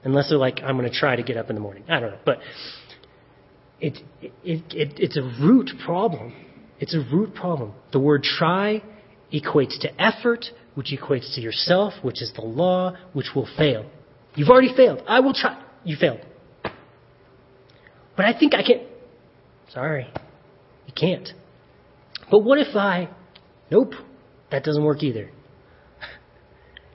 [0.04, 1.84] Unless they're like, I'm going to try to get up in the morning.
[1.88, 2.18] I don't know.
[2.24, 2.38] But
[3.80, 6.34] it, it, it, it's a root problem.
[6.80, 7.72] It's a root problem.
[7.92, 8.82] The word try
[9.32, 13.88] equates to effort, which equates to yourself, which is the law, which will fail.
[14.34, 15.02] You've already failed.
[15.06, 15.62] I will try.
[15.84, 16.20] You failed.
[18.16, 18.86] But I think I can.
[19.72, 20.06] Sorry.
[20.86, 21.28] You can't.
[22.30, 23.08] But what if I.
[23.70, 23.92] Nope.
[24.50, 25.30] That doesn't work either.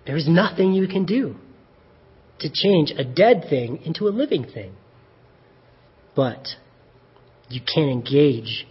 [0.06, 1.36] There is nothing you can do
[2.40, 4.74] to change a dead thing into a living thing.
[6.16, 6.48] But
[7.50, 8.66] you can engage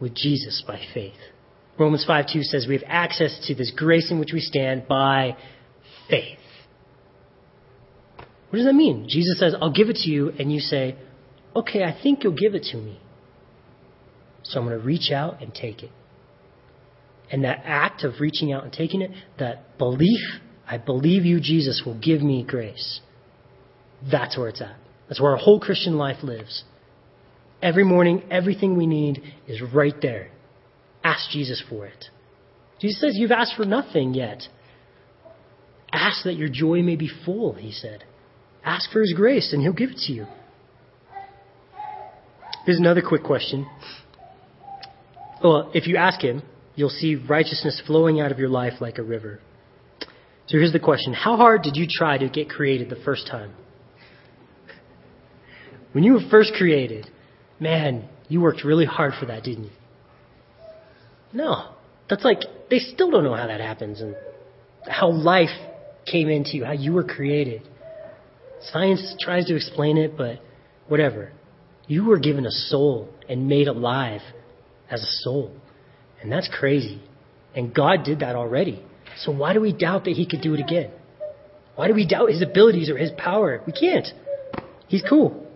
[0.00, 1.18] with Jesus by faith.
[1.78, 5.36] Romans 5 2 says we have access to this grace in which we stand by
[6.08, 6.38] faith.
[8.48, 9.06] What does that mean?
[9.08, 10.96] Jesus says, I'll give it to you, and you say,
[11.54, 12.98] okay, I think you'll give it to me.
[14.48, 15.90] So I'm going to reach out and take it.
[17.30, 20.20] And that act of reaching out and taking it, that belief,
[20.66, 23.00] I believe you, Jesus, will give me grace.
[24.10, 24.76] That's where it's at.
[25.08, 26.64] That's where our whole Christian life lives.
[27.60, 30.30] Every morning, everything we need is right there.
[31.04, 32.06] Ask Jesus for it.
[32.80, 34.42] Jesus says, You've asked for nothing yet.
[35.92, 38.04] Ask that your joy may be full, he said.
[38.64, 40.26] Ask for his grace, and he'll give it to you.
[42.64, 43.66] Here's another quick question.
[45.42, 46.42] Well, if you ask him,
[46.74, 49.40] you'll see righteousness flowing out of your life like a river.
[50.46, 53.52] So here's the question How hard did you try to get created the first time?
[55.92, 57.08] When you were first created,
[57.58, 59.70] man, you worked really hard for that, didn't you?
[61.32, 61.72] No.
[62.08, 64.14] That's like, they still don't know how that happens and
[64.86, 65.50] how life
[66.10, 67.62] came into you, how you were created.
[68.60, 70.40] Science tries to explain it, but
[70.88, 71.32] whatever.
[71.86, 74.20] You were given a soul and made alive
[74.90, 75.52] as a soul.
[76.20, 77.00] And that's crazy.
[77.54, 78.82] And God did that already.
[79.18, 80.90] So why do we doubt that He could do it again?
[81.74, 83.62] Why do we doubt His abilities or His power?
[83.66, 84.06] We can't.
[84.88, 85.46] He's cool.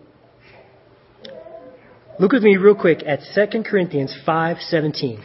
[2.18, 5.21] Look with me real quick at 2 Corinthians 5:17.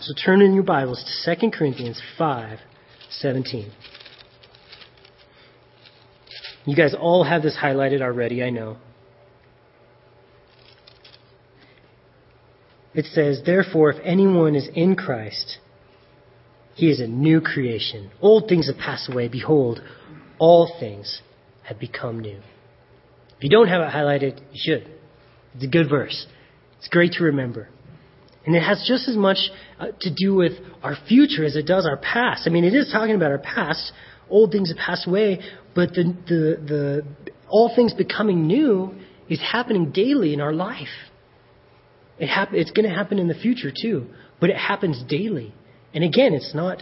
[0.00, 3.70] So turn in your Bibles to 2 Corinthians 5:17.
[6.64, 8.78] You guys all have this highlighted already, I know.
[12.94, 15.58] It says, Therefore, if anyone is in Christ,
[16.74, 18.10] he is a new creation.
[18.20, 19.28] Old things have passed away.
[19.28, 19.80] Behold,
[20.38, 21.22] all things
[21.64, 22.38] have become new.
[23.36, 24.90] If you don't have it highlighted, you should.
[25.54, 26.26] It's a good verse.
[26.78, 27.68] It's great to remember.
[28.44, 29.38] And it has just as much
[29.78, 30.52] uh, to do with
[30.82, 32.42] our future as it does our past.
[32.46, 33.92] I mean, it is talking about our past.
[34.28, 35.40] Old things have passed away,
[35.74, 38.94] but the, the, the, all things becoming new
[39.28, 40.88] is happening daily in our life.
[42.22, 44.06] It hap- it's going to happen in the future too,
[44.40, 45.52] but it happens daily.
[45.92, 46.80] And again, it's not,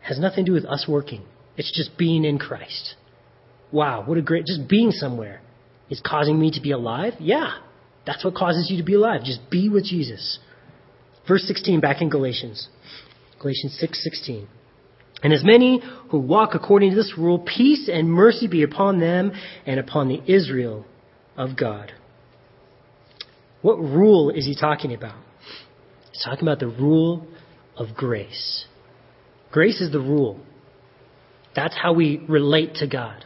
[0.00, 1.24] has nothing to do with us working.
[1.56, 2.94] It's just being in Christ.
[3.72, 5.40] Wow, what a great, just being somewhere
[5.90, 7.14] is causing me to be alive?
[7.18, 7.54] Yeah,
[8.06, 9.24] that's what causes you to be alive.
[9.24, 10.38] Just be with Jesus.
[11.26, 12.68] Verse 16 back in Galatians.
[13.40, 14.46] Galatians 6:16.
[15.24, 19.32] and as many who walk according to this rule, peace and mercy be upon them
[19.66, 20.86] and upon the Israel
[21.36, 21.90] of God.
[23.66, 25.16] What rule is he talking about?
[26.12, 27.26] He's talking about the rule
[27.76, 28.64] of grace.
[29.50, 30.38] Grace is the rule.
[31.56, 33.24] That's how we relate to God.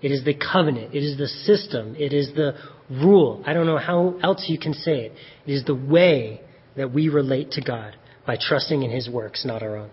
[0.00, 0.94] It is the covenant.
[0.94, 1.94] It is the system.
[1.98, 2.54] It is the
[2.88, 3.42] rule.
[3.46, 5.12] I don't know how else you can say it.
[5.44, 6.40] It is the way
[6.78, 7.94] that we relate to God
[8.26, 9.90] by trusting in His works, not our own.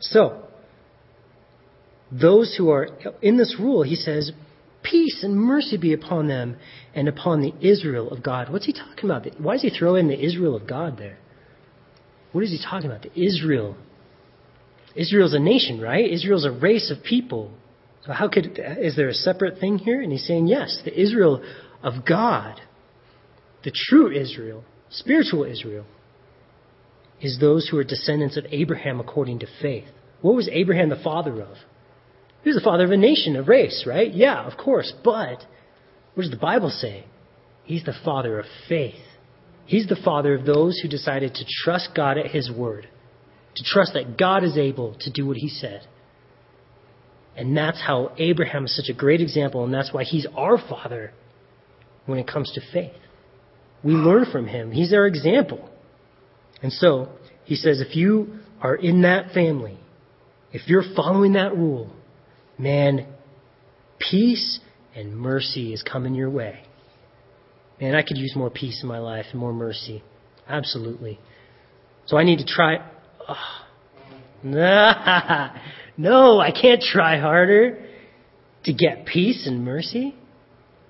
[0.00, 0.44] So,
[2.10, 2.88] those who are
[3.20, 4.32] in this rule, he says,
[4.82, 6.56] peace and mercy be upon them
[6.94, 8.52] and upon the Israel of God.
[8.52, 9.26] What's he talking about?
[9.40, 11.18] Why does he throw in the Israel of God there?
[12.32, 13.02] What is he talking about?
[13.02, 13.76] The Israel.
[14.94, 16.10] Israel's a nation, right?
[16.10, 17.52] Israel's a race of people.
[18.04, 20.00] So how could is there a separate thing here?
[20.00, 21.42] And he's saying yes, the Israel
[21.82, 22.60] of God,
[23.64, 25.84] the true Israel, spiritual Israel,
[27.20, 29.88] is those who are descendants of Abraham according to faith.
[30.22, 31.56] What was Abraham the father of?
[32.42, 34.12] He was the father of a nation, a race, right?
[34.12, 34.92] Yeah, of course.
[35.04, 35.44] But
[36.14, 37.04] what does the Bible say?
[37.64, 38.94] He's the father of faith.
[39.66, 42.88] He's the father of those who decided to trust God at His word,
[43.54, 45.86] to trust that God is able to do what He said.
[47.36, 51.12] And that's how Abraham is such a great example, and that's why he's our father
[52.06, 52.92] when it comes to faith.
[53.82, 54.72] We learn from him.
[54.72, 55.70] He's our example.
[56.62, 57.08] And so,
[57.44, 59.78] he says, if you are in that family,
[60.52, 61.90] if you're following that rule,
[62.60, 63.06] man,
[63.98, 64.60] peace
[64.94, 66.62] and mercy is coming your way.
[67.80, 70.02] Man, I could use more peace in my life and more mercy.
[70.48, 71.18] Absolutely.
[72.06, 72.76] So I need to try.
[73.28, 73.34] Oh.
[74.42, 75.54] Nah,
[75.96, 77.86] no, I can't try harder
[78.64, 80.14] to get peace and mercy.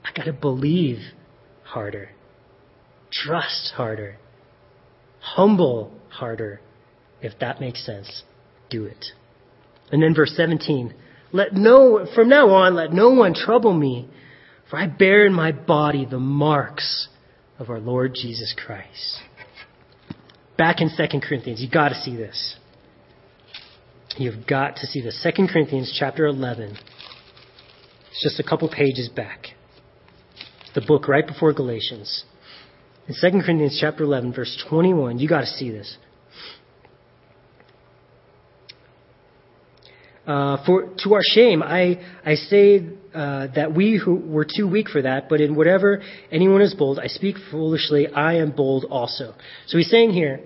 [0.05, 0.99] I got to believe
[1.63, 2.11] harder,
[3.13, 4.17] trust harder,
[5.21, 6.61] humble harder.
[7.23, 8.23] If that makes sense,
[8.71, 9.05] do it.
[9.93, 10.95] And then verse 17.
[11.33, 14.09] Let no, from now on, let no one trouble me,
[14.69, 17.09] for I bear in my body the marks
[17.59, 19.21] of our Lord Jesus Christ.
[20.59, 22.57] Back in 2 Corinthians, you've gotta see this.
[24.17, 25.19] You've got to see this.
[25.23, 26.77] 2 Corinthians chapter 11.
[28.11, 29.47] It's just a couple pages back.
[30.63, 32.25] It's The book right before Galatians.
[33.09, 35.97] In 2 Corinthians chapter 11, verse 21, you gotta see this.
[40.31, 44.89] Uh, for to our shame, I I say uh, that we who were too weak
[44.89, 48.07] for that, but in whatever anyone is bold, I speak foolishly.
[48.07, 49.35] I am bold also.
[49.67, 50.43] So he's saying here,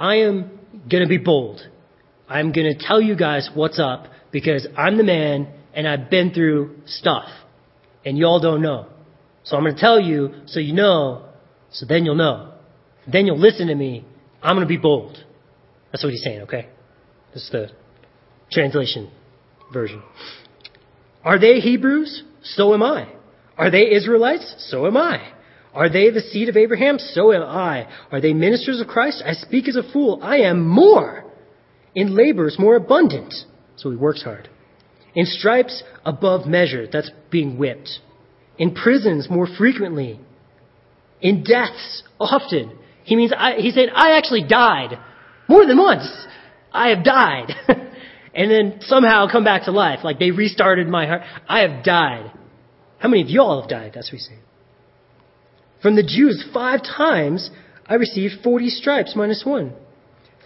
[0.00, 0.58] I am
[1.04, 1.60] to be bold.
[2.28, 6.78] I'm to tell you guys what's up because I'm the man and I've been through
[6.86, 7.28] stuff,
[8.04, 8.88] and y'all don't know.
[9.44, 11.28] So I'm to tell you so you know,
[11.70, 12.54] so then you'll know.
[13.06, 14.04] Then you'll listen to me.
[14.42, 15.24] I'm to be bold.
[15.92, 16.42] That's what he's saying.
[16.42, 16.68] Okay,
[17.32, 17.70] this is the
[18.50, 19.12] translation
[19.72, 20.02] version.
[21.24, 22.22] Are they Hebrews?
[22.42, 23.08] So am I.
[23.56, 24.66] Are they Israelites?
[24.70, 25.32] So am I.
[25.74, 26.98] Are they the seed of Abraham?
[26.98, 27.88] So am I.
[28.10, 29.22] Are they ministers of Christ?
[29.24, 30.18] I speak as a fool.
[30.22, 31.24] I am more.
[31.94, 33.34] In labors more abundant.
[33.76, 34.48] So he works hard.
[35.14, 36.86] In stripes above measure.
[36.90, 37.90] That's being whipped.
[38.58, 40.20] In prisons more frequently.
[41.20, 42.76] In deaths often.
[43.04, 44.98] He means, I, he said, I actually died.
[45.48, 46.08] More than once.
[46.72, 47.52] I have died.
[48.34, 50.00] and then somehow come back to life.
[50.04, 51.22] Like they restarted my heart.
[51.48, 52.32] I have died.
[52.98, 53.92] How many of y'all have died?
[53.94, 54.40] That's what he's saying.
[55.82, 57.50] From the Jews, five times
[57.86, 59.72] I received 40 stripes minus one.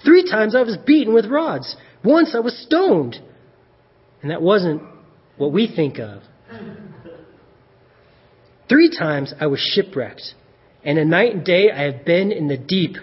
[0.04, 1.76] Three times I was beaten with rods.
[2.04, 3.18] Once I was stoned.
[4.22, 4.82] And that wasn't
[5.36, 6.22] what we think of.
[8.68, 10.22] Three times I was shipwrecked.
[10.84, 12.96] And a night and day I have been in the deep.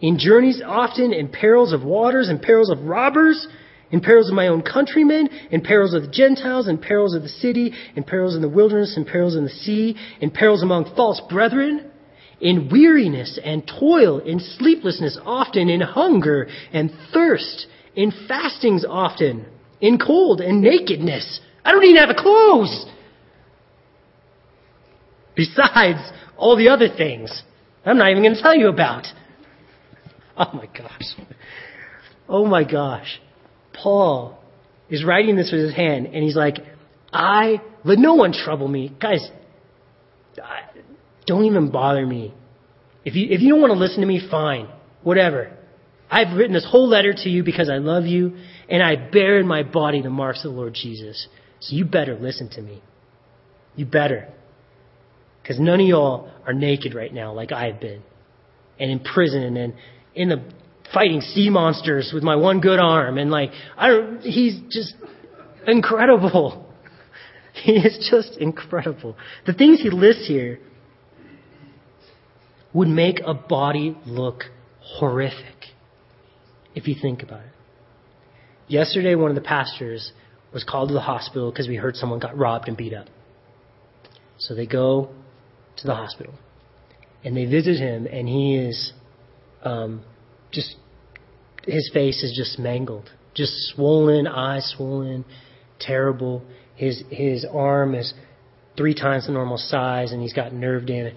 [0.00, 3.46] In journeys often, in perils of waters, in perils of robbers,
[3.90, 7.28] in perils of my own countrymen, in perils of the Gentiles, in perils of the
[7.28, 11.20] city, in perils in the wilderness, in perils in the sea, in perils among false
[11.28, 11.90] brethren,
[12.40, 19.46] in weariness and toil, in sleeplessness often, in hunger and thirst, in fastings often,
[19.80, 21.40] in cold and nakedness.
[21.64, 22.86] I don't even have a clothes.
[25.36, 26.00] Besides
[26.36, 27.42] all the other things
[27.84, 29.06] I'm not even going to tell you about.
[30.36, 31.14] Oh my gosh.
[32.28, 33.20] Oh my gosh.
[33.72, 34.38] Paul
[34.88, 36.58] is writing this with his hand, and he's like,
[37.12, 38.94] I, let no one trouble me.
[39.00, 39.28] Guys,
[41.26, 42.34] don't even bother me.
[43.04, 44.68] If you, if you don't want to listen to me, fine.
[45.02, 45.56] Whatever.
[46.10, 48.36] I've written this whole letter to you because I love you,
[48.68, 51.28] and I bear in my body the marks of the Lord Jesus.
[51.60, 52.82] So you better listen to me.
[53.76, 54.28] You better.
[55.42, 58.02] Because none of y'all are naked right now like I've been.
[58.78, 59.74] And in prison and
[60.14, 60.42] in the
[60.92, 64.94] fighting sea monsters with my one good arm and like I don't he's just
[65.66, 66.66] incredible.
[67.52, 69.16] He is just incredible.
[69.44, 70.60] The things he lists here
[72.72, 74.44] would make a body look
[74.80, 75.66] horrific
[76.74, 77.52] if you think about it.
[78.68, 80.12] Yesterday, one of the pastors
[80.52, 83.08] was called to the hospital because we heard someone got robbed and beat up.
[84.38, 85.10] So they go
[85.78, 86.34] to the hospital
[87.24, 88.92] and they visit him, and he is
[89.62, 90.02] um,
[90.52, 90.76] just
[91.66, 95.24] his face is just mangled, just swollen, eyes swollen,
[95.78, 96.42] terrible.
[96.74, 98.14] His his arm is
[98.76, 101.14] three times the normal size, and he's got nerve damage.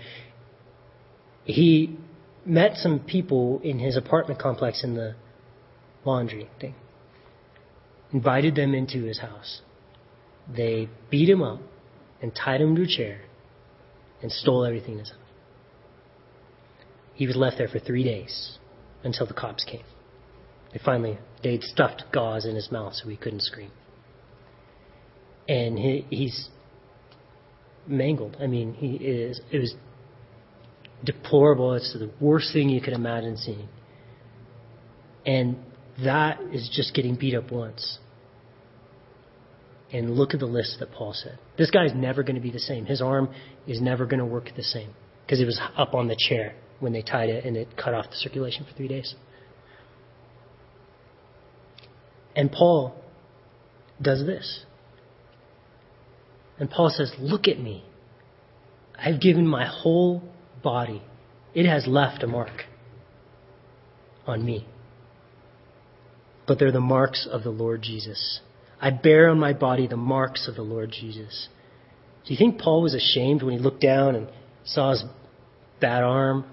[1.45, 1.97] He
[2.45, 5.15] met some people in his apartment complex in the
[6.05, 6.75] laundry thing.
[8.11, 9.61] Invited them into his house.
[10.53, 11.61] They beat him up
[12.21, 13.21] and tied him to a chair
[14.21, 15.19] and stole everything in his house.
[17.13, 18.57] He was left there for three days
[19.03, 19.83] until the cops came.
[20.71, 23.71] They finally, they'd stuffed gauze in his mouth so he couldn't scream.
[25.47, 26.49] And he, he's
[27.85, 28.37] mangled.
[28.41, 29.75] I mean, he is, it was
[31.03, 31.73] deplorable.
[31.73, 33.67] It's the worst thing you could imagine seeing.
[35.25, 35.57] And
[36.03, 37.99] that is just getting beat up once.
[39.91, 41.37] And look at the list that Paul said.
[41.57, 42.85] This guy's never going to be the same.
[42.85, 43.29] His arm
[43.67, 44.89] is never going to work the same
[45.23, 48.09] because it was up on the chair when they tied it and it cut off
[48.09, 49.15] the circulation for three days.
[52.35, 52.93] And Paul
[54.01, 54.65] does this.
[56.59, 57.85] And Paul says, Look at me.
[58.99, 60.21] I've given my whole
[60.61, 61.01] body,
[61.53, 62.65] it has left a mark
[64.27, 64.67] on me.
[66.45, 68.41] But they're the marks of the Lord Jesus.
[68.81, 71.47] I bear on my body the marks of the Lord Jesus.
[72.25, 74.27] Do you think Paul was ashamed when he looked down and
[74.65, 75.03] saw his
[75.79, 76.45] bad arm?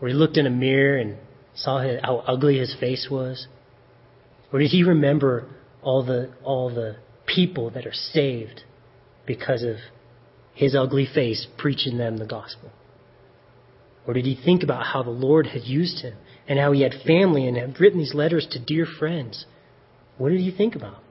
[0.00, 1.16] Or he looked in a mirror and
[1.54, 3.48] saw how ugly his face was?
[4.52, 5.48] Or did he remember
[5.82, 6.96] all the, all the
[7.26, 8.62] people that are saved
[9.26, 9.76] because of
[10.54, 12.70] his ugly face preaching them the gospel?
[14.06, 16.14] Or did he think about how the Lord had used him
[16.48, 19.44] and how he had family and had written these letters to dear friends?
[20.16, 21.02] What did he think about?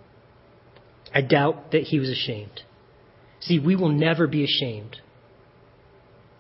[1.14, 2.62] I doubt that he was ashamed.
[3.40, 4.98] See, we will never be ashamed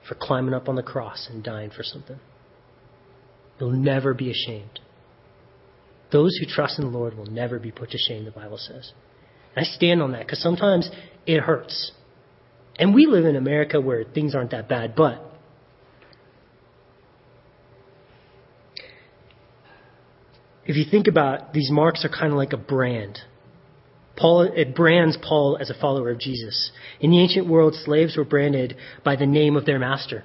[0.07, 2.19] for climbing up on the cross and dying for something.
[3.59, 4.79] You'll never be ashamed.
[6.11, 8.91] Those who trust in the Lord will never be put to shame, the Bible says.
[9.55, 10.89] And I stand on that because sometimes
[11.25, 11.91] it hurts.
[12.77, 15.23] And we live in America where things aren't that bad, but
[20.65, 23.19] if you think about these marks are kind of like a brand.
[24.15, 26.71] Paul, it brands Paul as a follower of Jesus.
[26.99, 30.23] In the ancient world, slaves were branded by the name of their master.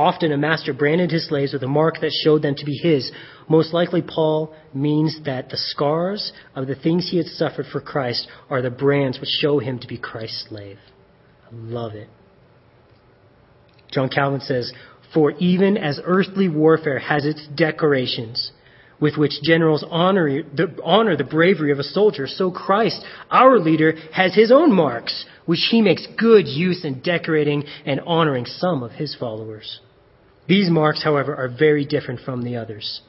[0.00, 3.12] Often a master branded his slaves with a mark that showed them to be his.
[3.50, 8.26] Most likely, Paul means that the scars of the things he had suffered for Christ
[8.48, 10.78] are the brands which show him to be Christ's slave.
[11.44, 12.08] I love it.
[13.92, 14.72] John Calvin says,
[15.12, 18.52] For even as earthly warfare has its decorations,
[19.00, 23.92] with which generals honor the, honor the bravery of a soldier, so Christ, our leader,
[24.14, 28.92] has his own marks, which he makes good use in decorating and honoring some of
[28.92, 29.80] his followers.
[30.48, 33.02] These marks, however, are very different from the others,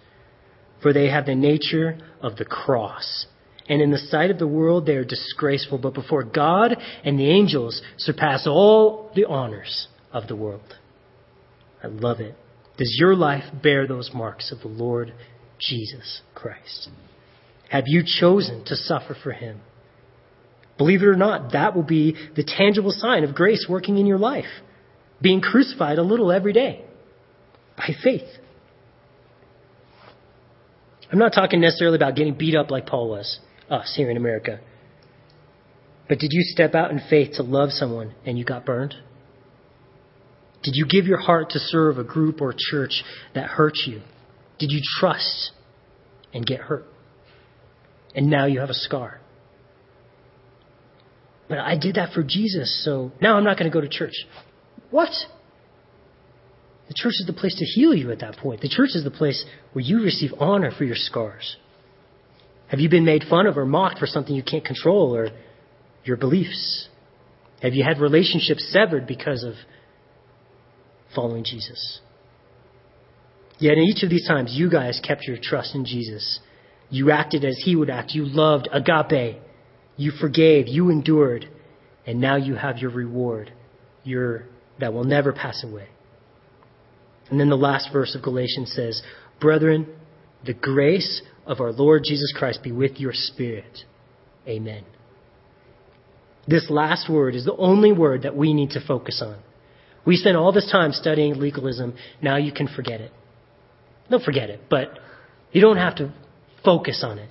[0.81, 3.25] for they have the nature of the cross.
[3.69, 7.29] And in the sight of the world, they are disgraceful, but before God and the
[7.29, 10.75] angels surpass all the honors of the world.
[11.83, 12.35] I love it.
[12.77, 15.13] Does your life bear those marks of the Lord
[15.59, 16.89] Jesus Christ?
[17.69, 19.61] Have you chosen to suffer for him?
[20.77, 24.17] Believe it or not, that will be the tangible sign of grace working in your
[24.17, 24.45] life.
[25.21, 26.83] Being crucified a little every day
[27.77, 28.27] by faith.
[31.11, 34.59] I'm not talking necessarily about getting beat up like Paul was, us here in America.
[36.07, 38.95] But did you step out in faith to love someone and you got burned?
[40.63, 43.03] Did you give your heart to serve a group or church
[43.33, 44.01] that hurt you?
[44.59, 45.51] Did you trust
[46.33, 46.85] and get hurt?
[48.13, 49.21] And now you have a scar.
[51.49, 54.13] But I did that for Jesus, so now I'm not going to go to church.
[54.89, 55.11] What?
[56.91, 58.59] The church is the place to heal you at that point.
[58.59, 61.55] The church is the place where you receive honor for your scars.
[62.67, 65.29] Have you been made fun of or mocked for something you can't control or
[66.03, 66.89] your beliefs?
[67.61, 69.53] Have you had relationships severed because of
[71.15, 72.01] following Jesus?
[73.57, 76.41] Yet in each of these times, you guys kept your trust in Jesus.
[76.89, 78.11] You acted as he would act.
[78.11, 79.37] You loved agape.
[79.95, 80.67] You forgave.
[80.67, 81.47] You endured.
[82.05, 83.53] And now you have your reward
[84.03, 84.43] your,
[84.81, 85.87] that will never pass away.
[87.31, 89.01] And then the last verse of Galatians says,
[89.39, 89.87] Brethren,
[90.45, 93.79] the grace of our Lord Jesus Christ be with your spirit.
[94.47, 94.83] Amen.
[96.47, 99.37] This last word is the only word that we need to focus on.
[100.05, 101.95] We spend all this time studying legalism.
[102.21, 103.11] Now you can forget it.
[104.09, 104.99] Don't forget it, but
[105.51, 106.13] you don't have to
[106.65, 107.29] focus on it.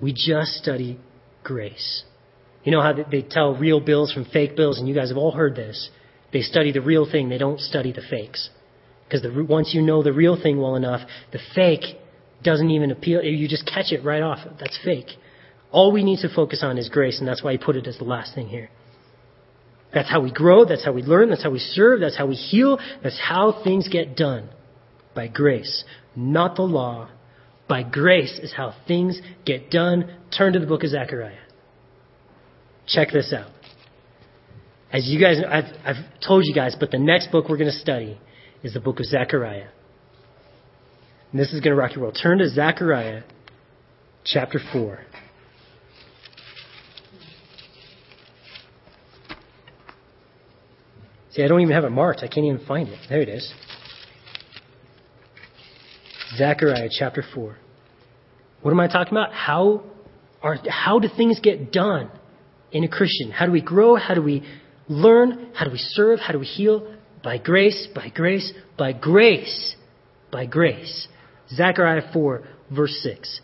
[0.00, 0.98] We just study
[1.42, 2.04] grace.
[2.64, 5.32] You know how they tell real bills from fake bills, and you guys have all
[5.32, 5.90] heard this.
[6.32, 8.50] They study the real thing, they don't study the fakes.
[9.04, 11.02] Because once you know the real thing well enough,
[11.32, 11.98] the fake
[12.42, 13.22] doesn't even appeal.
[13.22, 14.38] You just catch it right off.
[14.58, 15.08] That's fake.
[15.70, 17.98] All we need to focus on is grace, and that's why he put it as
[17.98, 18.70] the last thing here.
[19.92, 22.34] That's how we grow, that's how we learn, that's how we serve, that's how we
[22.34, 24.48] heal, that's how things get done.
[25.14, 25.84] By grace,
[26.16, 27.10] not the law.
[27.68, 30.14] By grace is how things get done.
[30.36, 31.36] Turn to the book of Zechariah.
[32.86, 33.50] Check this out.
[34.92, 37.78] As you guys, I've, I've told you guys, but the next book we're going to
[37.78, 38.20] study
[38.62, 39.68] is the book of Zechariah.
[41.30, 42.18] And this is going to rock your world.
[42.22, 43.22] Turn to Zechariah
[44.24, 45.00] chapter 4.
[51.30, 52.20] See, I don't even have it marked.
[52.20, 52.98] I can't even find it.
[53.08, 53.50] There it is.
[56.36, 57.56] Zechariah chapter 4.
[58.60, 59.32] What am I talking about?
[59.32, 59.84] How
[60.42, 62.10] are, how do things get done
[62.70, 63.30] in a Christian?
[63.30, 63.96] How do we grow?
[63.96, 64.44] How do we
[64.92, 65.50] learn?
[65.54, 66.20] How do we serve?
[66.20, 66.94] How do we heal?
[67.22, 69.76] By grace, by grace, by grace,
[70.30, 71.08] by grace.
[71.54, 72.42] Zechariah 4,
[72.74, 73.40] verse 6.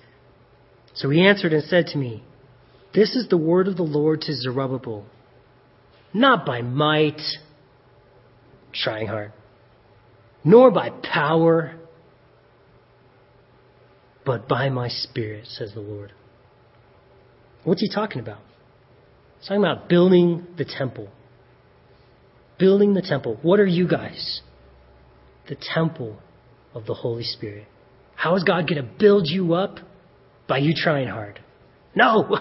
[0.95, 2.23] So he answered and said to me,
[2.95, 5.05] This is the word of the Lord to Zerubbabel,
[6.13, 7.21] not by might,
[8.73, 9.33] trying hard,
[10.45, 11.77] nor by power,
[14.25, 16.13] but by my spirit, says the Lord.
[17.65, 18.41] What's he talking about?
[19.39, 21.09] He's talking about building the temple.
[22.59, 23.39] Building the temple.
[23.43, 24.41] What are you guys?
[25.49, 26.19] The temple
[26.75, 27.67] of the Holy Spirit.
[28.15, 29.79] How is God going to build you up?
[30.49, 31.41] By you trying hard.
[31.95, 32.39] No!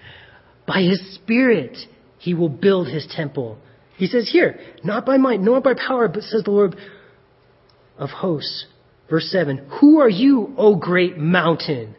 [0.66, 1.76] By His Spirit,
[2.18, 3.58] He will build His temple.
[3.96, 6.76] He says here, not by might, nor by power, but says the Lord
[7.98, 8.66] of hosts.
[9.08, 11.94] Verse 7 Who are you, O great mountain?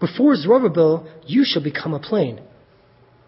[0.00, 2.40] Before Zerubbabel, you shall become a plain.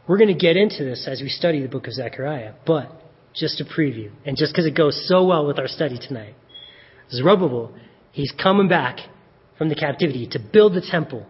[0.07, 2.91] We're going to get into this as we study the book of Zechariah, but
[3.35, 6.35] just a preview, and just because it goes so well with our study tonight.
[7.11, 7.75] Zerubbabel,
[8.13, 8.99] he's coming back
[9.59, 11.27] from the captivity to build the temple.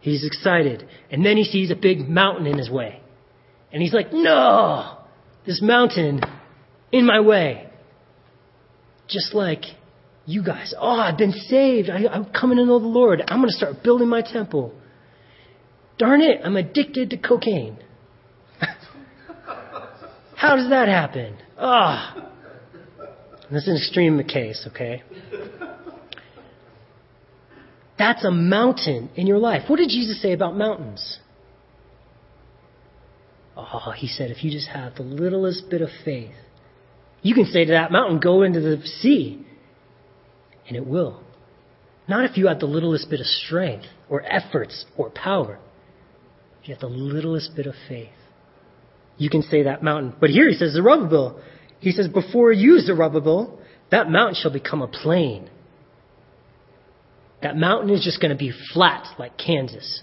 [0.00, 3.00] He's excited, and then he sees a big mountain in his way.
[3.72, 4.96] And he's like, No!
[5.44, 6.20] This mountain
[6.92, 7.68] in my way.
[9.08, 9.64] Just like
[10.26, 10.74] you guys.
[10.78, 11.88] Oh, I've been saved.
[11.88, 13.22] I, I'm coming to know the Lord.
[13.26, 14.74] I'm going to start building my temple.
[15.98, 17.78] Darn it, I'm addicted to cocaine.
[20.38, 21.36] How does that happen?
[21.58, 22.30] Ah.
[23.50, 25.02] This is an extreme case, okay?
[27.98, 29.62] That's a mountain in your life.
[29.66, 31.18] What did Jesus say about mountains?
[33.56, 36.36] Oh, he said, if you just have the littlest bit of faith,
[37.20, 39.44] you can say to that mountain, go into the sea,
[40.68, 41.20] and it will.
[42.06, 45.58] Not if you have the littlest bit of strength or efforts or power.
[46.62, 48.10] If you have the littlest bit of faith
[49.18, 50.14] you can say that mountain.
[50.18, 51.40] But here he says Zerubbabel.
[51.80, 53.60] He says, before you, Zerubbabel,
[53.90, 55.50] that mountain shall become a plain.
[57.42, 60.02] That mountain is just going to be flat like Kansas.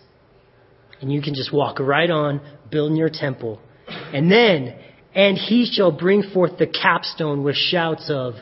[1.02, 2.42] And you can just walk right on,
[2.72, 3.60] building your temple.
[3.88, 4.78] And then,
[5.14, 8.36] and he shall bring forth the capstone with shouts of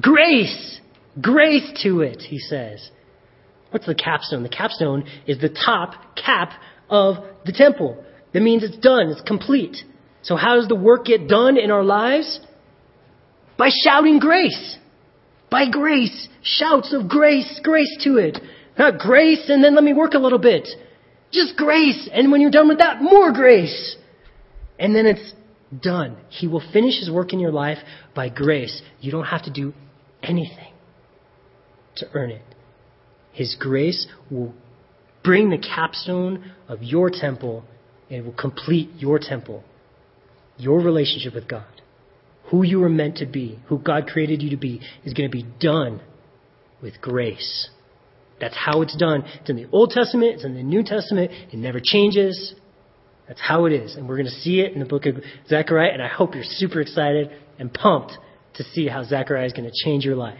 [0.00, 0.80] grace,
[1.20, 2.90] grace to it, he says.
[3.70, 4.42] What's the capstone?
[4.42, 6.52] The capstone is the top cap
[6.88, 8.04] of the temple.
[8.36, 9.78] That means it's done, it's complete.
[10.20, 12.38] So, how does the work get done in our lives?
[13.56, 14.76] By shouting grace.
[15.50, 16.28] By grace.
[16.42, 18.38] Shouts of grace, grace to it.
[18.78, 20.68] Not grace and then let me work a little bit.
[21.32, 22.10] Just grace.
[22.12, 23.96] And when you're done with that, more grace.
[24.78, 25.32] And then it's
[25.80, 26.18] done.
[26.28, 27.78] He will finish his work in your life
[28.14, 28.82] by grace.
[29.00, 29.72] You don't have to do
[30.22, 30.74] anything
[31.96, 32.44] to earn it.
[33.32, 34.52] His grace will
[35.24, 37.64] bring the capstone of your temple
[38.08, 39.64] and it will complete your temple,
[40.56, 41.64] your relationship with God.
[42.50, 45.36] Who you were meant to be, who God created you to be, is going to
[45.36, 46.00] be done
[46.80, 47.68] with grace.
[48.40, 49.24] That's how it's done.
[49.40, 52.54] It's in the Old Testament, it's in the New Testament, it never changes.
[53.26, 53.96] That's how it is.
[53.96, 55.16] And we're going to see it in the book of
[55.48, 58.12] Zechariah, and I hope you're super excited and pumped
[58.54, 60.38] to see how Zechariah is going to change your life.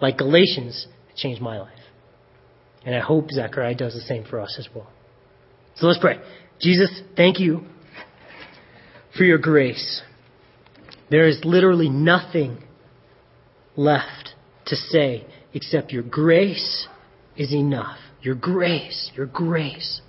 [0.00, 1.72] Like Galatians, changed my life.
[2.84, 4.88] And I hope Zechariah does the same for us as well.
[5.76, 6.18] So let's pray.
[6.60, 7.62] Jesus, thank you
[9.16, 10.02] for your grace.
[11.10, 12.58] There is literally nothing
[13.76, 14.34] left
[14.66, 16.88] to say except your grace
[17.36, 17.98] is enough.
[18.22, 20.00] Your grace, your grace.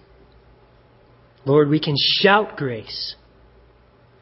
[1.45, 3.16] Lord, we can shout grace.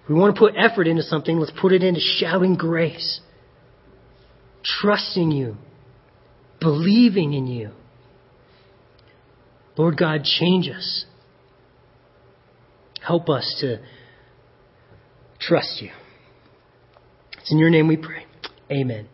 [0.07, 3.21] we want to put effort into something, let's put it into shouting grace,
[4.63, 5.57] trusting you,
[6.59, 7.71] believing in you.
[9.77, 11.05] Lord God, change us.
[13.07, 13.77] Help us to
[15.39, 15.91] trust you.
[17.39, 18.25] It's in your name we pray.
[18.69, 19.07] Amen.